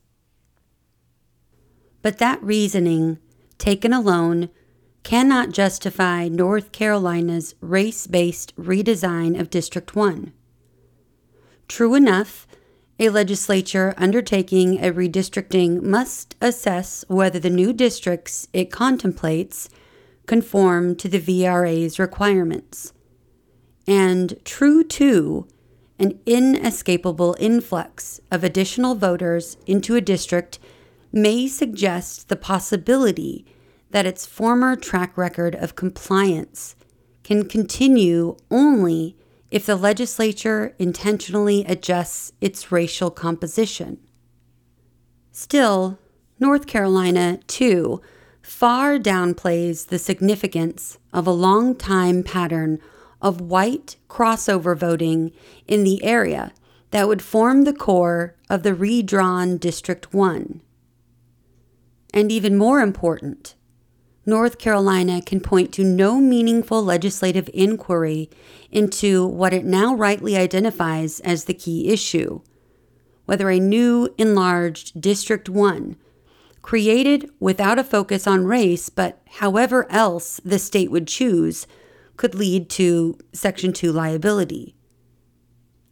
But 2.00 2.18
that 2.18 2.42
reasoning, 2.42 3.18
taken 3.58 3.92
alone, 3.92 4.50
cannot 5.02 5.50
justify 5.50 6.28
North 6.28 6.70
Carolina's 6.70 7.54
race 7.60 8.06
based 8.06 8.54
redesign 8.56 9.38
of 9.38 9.50
District 9.50 9.96
1. 9.96 10.32
True 11.66 11.94
enough, 11.94 12.46
a 12.98 13.08
legislature 13.10 13.94
undertaking 13.96 14.84
a 14.84 14.92
redistricting 14.92 15.82
must 15.82 16.34
assess 16.40 17.04
whether 17.08 17.38
the 17.38 17.50
new 17.50 17.72
districts 17.72 18.48
it 18.52 18.70
contemplates 18.70 19.68
conform 20.26 20.96
to 20.96 21.08
the 21.08 21.20
VRA's 21.20 21.98
requirements. 21.98 22.92
And 23.86 24.34
true, 24.44 24.82
too, 24.84 25.46
an 25.98 26.18
inescapable 26.26 27.36
influx 27.40 28.20
of 28.30 28.44
additional 28.44 28.94
voters 28.94 29.56
into 29.66 29.96
a 29.96 30.00
district 30.00 30.58
may 31.12 31.48
suggest 31.48 32.28
the 32.28 32.36
possibility 32.36 33.46
that 33.90 34.06
its 34.06 34.26
former 34.26 34.76
track 34.76 35.16
record 35.16 35.54
of 35.54 35.74
compliance 35.74 36.76
can 37.22 37.48
continue 37.48 38.36
only 38.50 39.16
if 39.50 39.64
the 39.64 39.76
legislature 39.76 40.74
intentionally 40.78 41.64
adjusts 41.64 42.32
its 42.40 42.70
racial 42.70 43.10
composition. 43.10 43.98
Still, 45.32 45.98
North 46.38 46.66
Carolina, 46.66 47.38
too, 47.46 48.00
far 48.42 48.98
downplays 48.98 49.88
the 49.88 49.98
significance 49.98 50.98
of 51.12 51.26
a 51.26 51.32
long 51.32 51.74
time 51.74 52.22
pattern 52.22 52.78
of 53.20 53.40
white 53.40 53.96
crossover 54.08 54.76
voting 54.76 55.32
in 55.66 55.84
the 55.84 56.02
area 56.04 56.52
that 56.90 57.08
would 57.08 57.22
form 57.22 57.64
the 57.64 57.72
core 57.72 58.36
of 58.48 58.62
the 58.62 58.74
redrawn 58.74 59.56
District 59.58 60.14
1. 60.14 60.60
And 62.14 62.32
even 62.32 62.56
more 62.56 62.80
important, 62.80 63.54
North 64.28 64.58
Carolina 64.58 65.22
can 65.22 65.40
point 65.40 65.72
to 65.72 65.82
no 65.82 66.20
meaningful 66.20 66.84
legislative 66.84 67.48
inquiry 67.54 68.28
into 68.70 69.26
what 69.26 69.54
it 69.54 69.64
now 69.64 69.94
rightly 69.94 70.36
identifies 70.36 71.18
as 71.20 71.44
the 71.44 71.54
key 71.54 71.88
issue 71.88 72.42
whether 73.24 73.50
a 73.50 73.58
new 73.58 74.14
enlarged 74.16 74.98
District 75.00 75.48
1, 75.50 75.96
created 76.62 77.30
without 77.38 77.78
a 77.78 77.84
focus 77.84 78.26
on 78.26 78.46
race, 78.46 78.88
but 78.88 79.20
however 79.40 79.90
else 79.90 80.40
the 80.44 80.58
state 80.58 80.90
would 80.90 81.06
choose, 81.06 81.66
could 82.16 82.34
lead 82.34 82.70
to 82.70 83.18
Section 83.34 83.74
2 83.74 83.92
liability. 83.92 84.74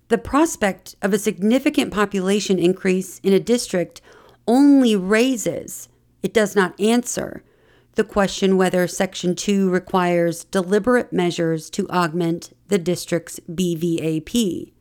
The 0.09 0.17
prospect 0.17 0.97
of 1.03 1.13
a 1.13 1.19
significant 1.19 1.93
population 1.93 2.59
increase 2.59 3.19
in 3.19 3.35
a 3.35 3.41
district 3.41 4.01
only 4.47 4.97
raises, 4.97 5.91
it 6.23 6.33
does 6.33 6.57
not 6.57 6.79
answer, 6.81 7.43
the 7.97 8.05
question 8.05 8.57
whether 8.57 8.87
Section 8.87 9.35
2 9.35 9.69
requires 9.71 10.45
deliberate 10.45 11.13
measures 11.13 11.71
to 11.71 11.89
augment 11.89 12.55
the 12.69 12.79
district's 12.79 13.41
BVAP. 13.51 14.73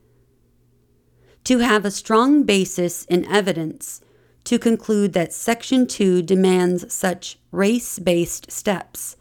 To 1.46 1.60
have 1.60 1.86
a 1.86 1.92
strong 1.92 2.44
basis 2.44 3.06
in 3.06 3.26
evidence 3.26 4.02
to 4.44 4.60
conclude 4.60 5.14
that 5.14 5.34
Section 5.34 5.88
2 5.88 6.24
demands 6.24 6.94
such 6.94 7.40
race 7.52 8.00
based 8.00 8.52
steps, 8.52 9.16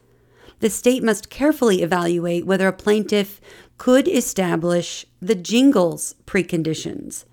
the 0.58 0.70
state 0.70 1.02
must 1.02 1.30
carefully 1.30 1.82
evaluate 1.82 2.46
whether 2.46 2.66
a 2.66 2.72
plaintiff 2.72 3.40
could 3.78 4.08
establish 4.08 5.06
the 5.20 5.34
Gingles 5.34 6.16
preconditions, 6.26 7.26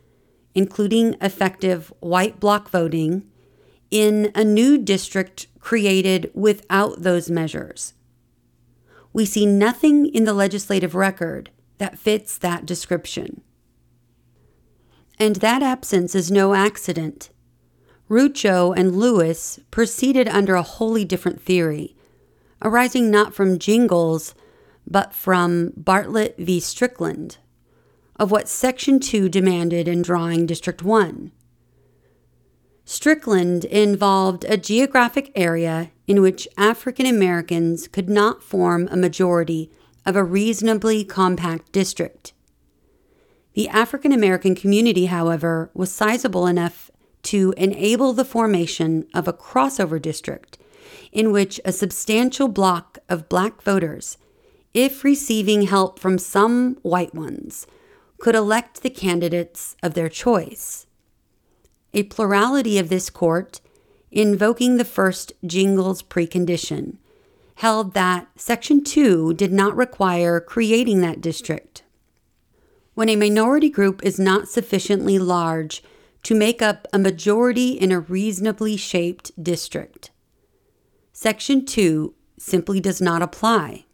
including 0.53 1.15
effective 1.21 1.91
white 2.01 2.39
bloc 2.39 2.69
voting 2.69 3.30
in 3.91 4.31
a 4.33 4.43
new 4.43 4.77
district 4.77 5.47
created 5.59 6.31
without 6.33 7.03
those 7.03 7.29
measures. 7.29 7.93
We 9.13 9.25
see 9.25 9.45
nothing 9.45 10.05
in 10.07 10.23
the 10.23 10.33
legislative 10.33 10.95
record 10.95 11.51
that 11.77 11.99
fits 11.99 12.37
that 12.37 12.65
description. 12.65 13.41
And 15.19 15.37
that 15.37 15.61
absence 15.61 16.15
is 16.15 16.31
no 16.31 16.53
accident. 16.53 17.29
Rucho 18.09 18.73
and 18.75 18.95
Lewis 18.95 19.59
proceeded 19.69 20.27
under 20.27 20.55
a 20.55 20.63
wholly 20.63 21.05
different 21.05 21.41
theory, 21.41 21.95
arising 22.61 23.11
not 23.11 23.33
from 23.33 23.59
Gingles, 23.59 24.33
but 24.87 25.13
from 25.13 25.73
Bartlett 25.77 26.37
v. 26.37 26.59
Strickland, 26.59 27.37
of 28.15 28.31
what 28.31 28.49
Section 28.49 28.99
2 28.99 29.29
demanded 29.29 29.87
in 29.87 30.01
drawing 30.01 30.45
District 30.45 30.83
1. 30.83 31.31
Strickland 32.91 33.63
involved 33.63 34.43
a 34.43 34.57
geographic 34.57 35.31
area 35.33 35.91
in 36.07 36.21
which 36.21 36.45
African 36.57 37.05
Americans 37.05 37.87
could 37.87 38.09
not 38.09 38.43
form 38.43 38.89
a 38.91 38.97
majority 38.97 39.71
of 40.05 40.17
a 40.17 40.25
reasonably 40.25 41.05
compact 41.05 41.71
district. 41.71 42.33
The 43.53 43.69
African 43.69 44.11
American 44.11 44.55
community, 44.55 45.05
however, 45.05 45.71
was 45.73 45.89
sizable 45.89 46.45
enough 46.45 46.91
to 47.23 47.53
enable 47.55 48.11
the 48.11 48.25
formation 48.25 49.07
of 49.13 49.25
a 49.25 49.33
crossover 49.33 49.99
district 50.01 50.57
in 51.13 51.31
which 51.31 51.61
a 51.63 51.71
substantial 51.71 52.49
bloc 52.49 52.97
of 53.07 53.29
black 53.29 53.61
voters, 53.61 54.17
if 54.73 55.05
receiving 55.05 55.61
help 55.61 55.97
from 55.97 56.17
some 56.17 56.75
white 56.81 57.15
ones, 57.15 57.67
could 58.17 58.35
elect 58.35 58.83
the 58.83 58.89
candidates 58.89 59.77
of 59.81 59.93
their 59.93 60.09
choice 60.09 60.87
a 61.93 62.03
plurality 62.03 62.77
of 62.77 62.89
this 62.89 63.09
court, 63.09 63.61
invoking 64.11 64.77
the 64.77 64.85
first 64.85 65.33
Gingles 65.45 66.01
precondition, 66.01 66.97
held 67.55 67.93
that 67.93 68.27
Section 68.35 68.83
2 68.83 69.33
did 69.33 69.51
not 69.51 69.75
require 69.75 70.39
creating 70.39 71.01
that 71.01 71.21
district. 71.21 71.83
When 72.93 73.09
a 73.09 73.15
minority 73.15 73.69
group 73.69 74.03
is 74.03 74.19
not 74.19 74.47
sufficiently 74.47 75.17
large 75.17 75.83
to 76.23 76.35
make 76.35 76.61
up 76.61 76.87
a 76.91 76.99
majority 76.99 77.71
in 77.71 77.91
a 77.91 77.99
reasonably 77.99 78.77
shaped 78.77 79.31
district, 79.41 80.11
Section 81.13 81.65
2 81.65 82.13
simply 82.37 82.79
does 82.79 83.01
not 83.01 83.21
apply. 83.21 83.85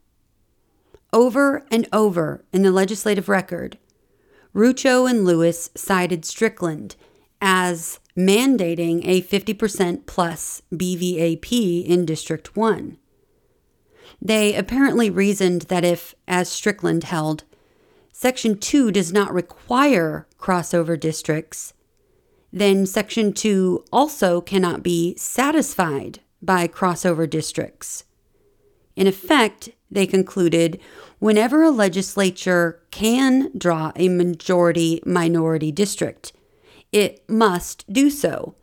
Over 1.14 1.66
and 1.72 1.88
over 1.92 2.44
in 2.54 2.64
the 2.64 2.72
legislative 2.72 3.30
record, 3.30 3.78
Rucho 4.54 5.10
and 5.10 5.26
Lewis 5.26 5.70
cited 5.76 6.26
Strickland 6.26 6.96
as 7.42 8.00
mandating 8.18 9.02
a 9.06 9.22
50% 9.22 10.06
plus 10.06 10.62
BVAP 10.74 11.86
in 11.86 12.06
District 12.06 12.56
1. 12.56 12.98
They 14.22 14.56
apparently 14.56 15.10
reasoned 15.10 15.64
that 15.64 15.86
if, 15.86 16.16
as 16.28 16.50
Strickland 16.50 17.04
held, 17.04 17.44
Section 18.12 18.58
2 18.58 18.92
does 18.92 19.14
not 19.14 19.34
require 19.34 20.28
crossover 20.40 21.00
districts, 21.00 21.74
then 22.52 22.86
Section 22.86 23.34
2 23.34 23.86
also 23.92 24.42
cannot 24.42 24.82
be 24.82 25.16
satisfied 25.18 26.22
by 26.42 26.68
crossover 26.68 27.30
districts. 27.30 28.06
In 28.96 29.06
effect, 29.06 29.70
they 29.92 30.08
concluded 30.08 30.80
whenever 31.20 31.62
a 31.62 31.70
legislature 31.70 32.82
can 32.90 33.52
draw 33.56 33.92
a 33.96 34.10
majority 34.10 35.02
minority 35.06 35.72
district, 35.72 36.34
it 36.92 37.28
must 37.30 37.92
do 37.92 38.10
so, 38.10 38.56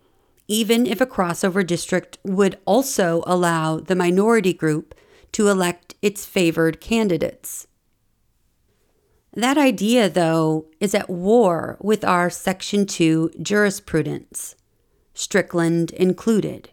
even 0.49 0.87
if 0.87 1.01
a 1.01 1.07
crossover 1.07 1.67
district 1.67 2.19
would 2.25 2.59
also 2.65 3.23
allow 3.27 3.79
the 3.79 3.97
minority 3.97 4.53
group 4.53 4.95
to 5.33 5.49
elect 5.49 5.95
its 6.03 6.25
favored 6.25 6.81
candidates. 6.81 7.67
That 9.33 9.59
idea, 9.59 10.09
though, 10.09 10.67
is 10.79 10.95
at 10.95 11.11
war 11.11 11.77
with 11.81 12.05
our 12.05 12.31
Section 12.31 12.87
2 12.87 13.33
jurisprudence, 13.43 14.55
Strickland 15.13 15.91
included. 15.91 16.71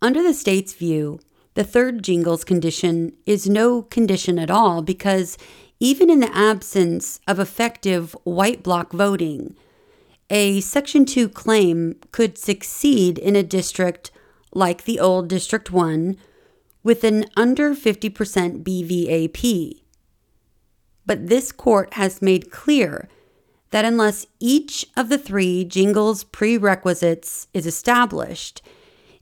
Under 0.00 0.22
the 0.22 0.34
state's 0.34 0.74
view, 0.74 1.18
the 1.54 1.64
third 1.64 2.02
Gingles 2.02 2.44
condition 2.44 3.12
is 3.26 3.48
no 3.48 3.82
condition 3.82 4.38
at 4.38 4.50
all 4.50 4.80
because 4.80 5.36
even 5.80 6.08
in 6.08 6.20
the 6.20 6.34
absence 6.36 7.20
of 7.26 7.38
effective 7.38 8.16
white 8.22 8.62
bloc 8.62 8.92
voting, 8.92 9.56
a 10.32 10.62
Section 10.62 11.04
2 11.04 11.28
claim 11.28 11.94
could 12.10 12.38
succeed 12.38 13.18
in 13.18 13.36
a 13.36 13.42
district 13.42 14.10
like 14.54 14.84
the 14.84 14.98
old 14.98 15.28
District 15.28 15.70
1 15.70 16.16
with 16.82 17.04
an 17.04 17.26
under 17.36 17.74
50% 17.74 18.64
BVAP. 18.64 19.82
But 21.04 21.28
this 21.28 21.52
court 21.52 21.92
has 21.94 22.22
made 22.22 22.50
clear 22.50 23.10
that 23.72 23.84
unless 23.84 24.26
each 24.40 24.86
of 24.96 25.10
the 25.10 25.18
three 25.18 25.64
Gingles 25.64 26.24
prerequisites 26.24 27.48
is 27.52 27.66
established, 27.66 28.62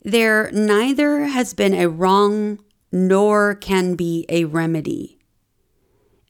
there 0.04 0.48
neither 0.52 1.24
has 1.24 1.54
been 1.54 1.74
a 1.74 1.88
wrong 1.88 2.60
nor 2.92 3.56
can 3.56 3.96
be 3.96 4.26
a 4.28 4.44
remedy. 4.44 5.18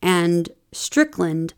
And 0.01 0.49
Strickland 0.72 1.53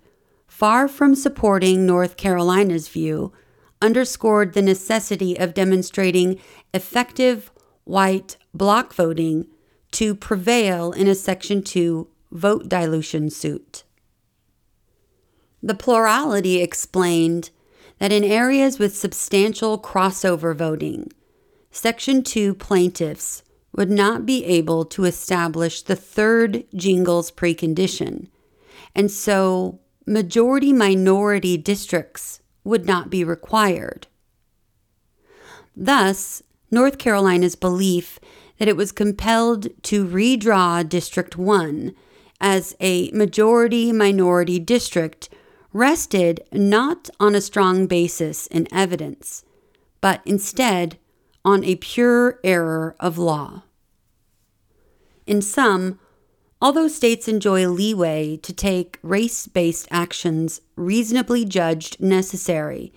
far 0.63 0.87
from 0.87 1.13
supporting 1.13 1.85
North 1.85 2.17
Carolina's 2.17 2.87
view, 2.87 3.33
underscored 3.81 4.53
the 4.53 4.63
necessity 4.63 5.37
of 5.37 5.55
demonstrating 5.55 6.39
effective 6.73 7.51
white 7.83 8.37
bloc 8.55 8.95
voting 8.95 9.49
to 9.91 10.15
prevail 10.15 10.93
in 10.93 11.09
a 11.09 11.17
Section 11.17 11.65
2 11.65 12.07
vote 12.31 12.69
dilution 12.69 13.29
suit. 13.29 13.83
The 15.61 15.75
plurality 15.75 16.63
explained 16.63 17.51
that 17.99 18.13
in 18.13 18.23
areas 18.23 18.79
with 18.79 18.97
substantial 18.97 19.81
crossover 19.81 20.55
voting, 20.55 21.09
Section 21.73 22.23
2 22.23 22.55
plaintiffs 22.55 23.43
would 23.75 23.91
not 23.91 24.25
be 24.25 24.45
able 24.45 24.85
to 24.85 25.07
establish 25.07 25.83
the 25.83 25.97
third 25.97 26.63
Gingles 26.73 27.33
precondition, 27.33 28.29
and 28.95 29.11
so 29.11 29.81
majority 30.07 30.73
minority 30.73 31.57
districts 31.57 32.41
would 32.65 32.87
not 32.87 33.11
be 33.11 33.25
required. 33.25 34.07
Thus, 35.77 36.43
North 36.71 36.99
Carolina's 36.99 37.55
belief 37.55 38.19
that 38.59 38.69
it 38.69 38.77
was 38.77 38.93
compelled 38.93 39.69
to 39.83 40.07
redraw 40.07 40.89
District 40.89 41.37
1 41.37 41.95
as 42.41 42.77
a 42.81 43.11
majority 43.13 43.93
minority 43.93 44.59
district 44.59 45.29
rested 45.73 46.45
not 46.53 47.09
on 47.19 47.35
a 47.35 47.41
strong 47.41 47.87
basis 47.87 48.47
in 48.49 48.67
evidence, 48.73 49.45
but 50.01 50.21
instead 50.27 50.99
on 51.45 51.65
a 51.65 51.77
pure 51.77 52.39
error 52.45 52.95
of 53.01 53.19
law. 53.19 53.63
In 55.27 55.41
sum, 55.41 55.99
Although 56.63 56.87
states 56.87 57.27
enjoy 57.27 57.69
leeway 57.69 58.37
to 58.37 58.53
take 58.53 59.01
race 59.03 59.49
based 59.49 59.89
actions 59.91 60.61
reasonably 60.77 61.45
judged 61.45 62.01
necessary 62.01 62.93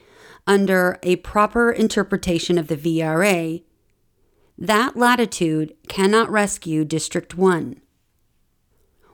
under 0.46 1.00
a 1.02 1.16
proper 1.16 1.72
interpretation 1.72 2.60
of 2.60 2.68
the 2.68 2.78
VRA, 2.78 3.64
that 4.56 4.96
latitude 4.96 5.74
cannot 5.88 6.30
rescue 6.30 6.86
District 6.86 7.36
1. 7.36 7.82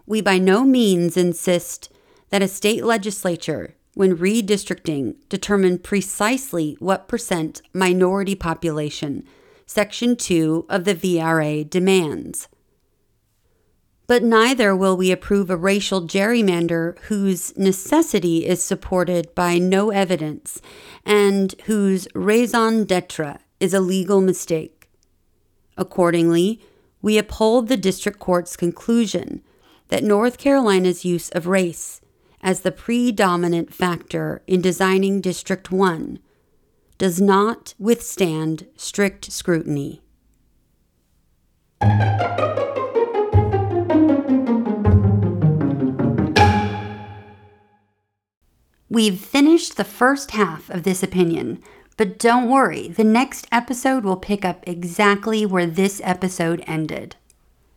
We 0.06 0.20
by 0.20 0.38
no 0.38 0.66
means 0.66 1.16
insist 1.16 1.90
that 2.30 2.42
a 2.44 2.48
state 2.50 2.84
legislature, 2.84 3.76
when 3.94 4.18
redistricting, 4.18 5.16
determine 5.30 5.80
precisely 5.80 6.76
what 6.80 7.08
percent 7.08 7.62
minority 7.74 8.36
population 8.36 9.24
Section 9.66 10.18
2 10.18 10.66
of 10.68 10.84
the 10.84 10.94
VRA 10.94 11.70
demands 11.70 12.50
but 14.12 14.24
neither 14.24 14.76
will 14.76 14.98
we 14.98 15.10
approve 15.10 15.50
a 15.50 15.56
racial 15.56 16.02
gerrymander 16.02 17.00
whose 17.04 17.58
necessity 17.58 18.46
is 18.46 18.62
supported 18.62 19.34
by 19.34 19.58
no 19.58 19.90
evidence 19.90 20.62
and 21.06 21.56
whose 21.64 22.10
raison 22.14 22.84
d'etre 22.84 23.38
is 23.62 23.74
a 23.74 23.80
legal 23.80 24.20
mistake. 24.20 24.90
Accordingly, 25.78 26.60
we 27.02 27.18
uphold 27.18 27.70
the 27.70 27.78
district 27.78 28.20
court's 28.20 28.58
conclusion 28.58 29.42
that 29.88 30.04
North 30.04 30.38
Carolina's 30.38 31.06
use 31.06 31.30
of 31.30 31.48
race 31.48 32.02
as 32.42 32.60
the 32.60 32.72
predominant 32.74 33.74
factor 33.74 34.42
in 34.46 34.60
designing 34.60 35.22
District 35.22 35.72
1 35.72 36.20
does 36.98 37.22
not 37.22 37.76
withstand 37.80 38.68
strict 38.76 39.32
scrutiny. 39.32 40.02
We've 48.92 49.18
finished 49.18 49.78
the 49.78 49.86
first 49.86 50.32
half 50.32 50.70
of 50.70 50.84
this 50.84 51.02
opinion, 51.02 51.64
but 51.96 52.20
don't 52.20 52.50
worry, 52.50 52.90
the 52.90 53.06
next 53.06 53.48
episode 53.50 54.04
will 54.04 54.18
pick 54.18 54.44
up 54.44 54.66
exactly 54.68 55.46
where 55.46 55.66
this 55.66 56.02
episode 56.04 56.62
ended. 56.68 57.16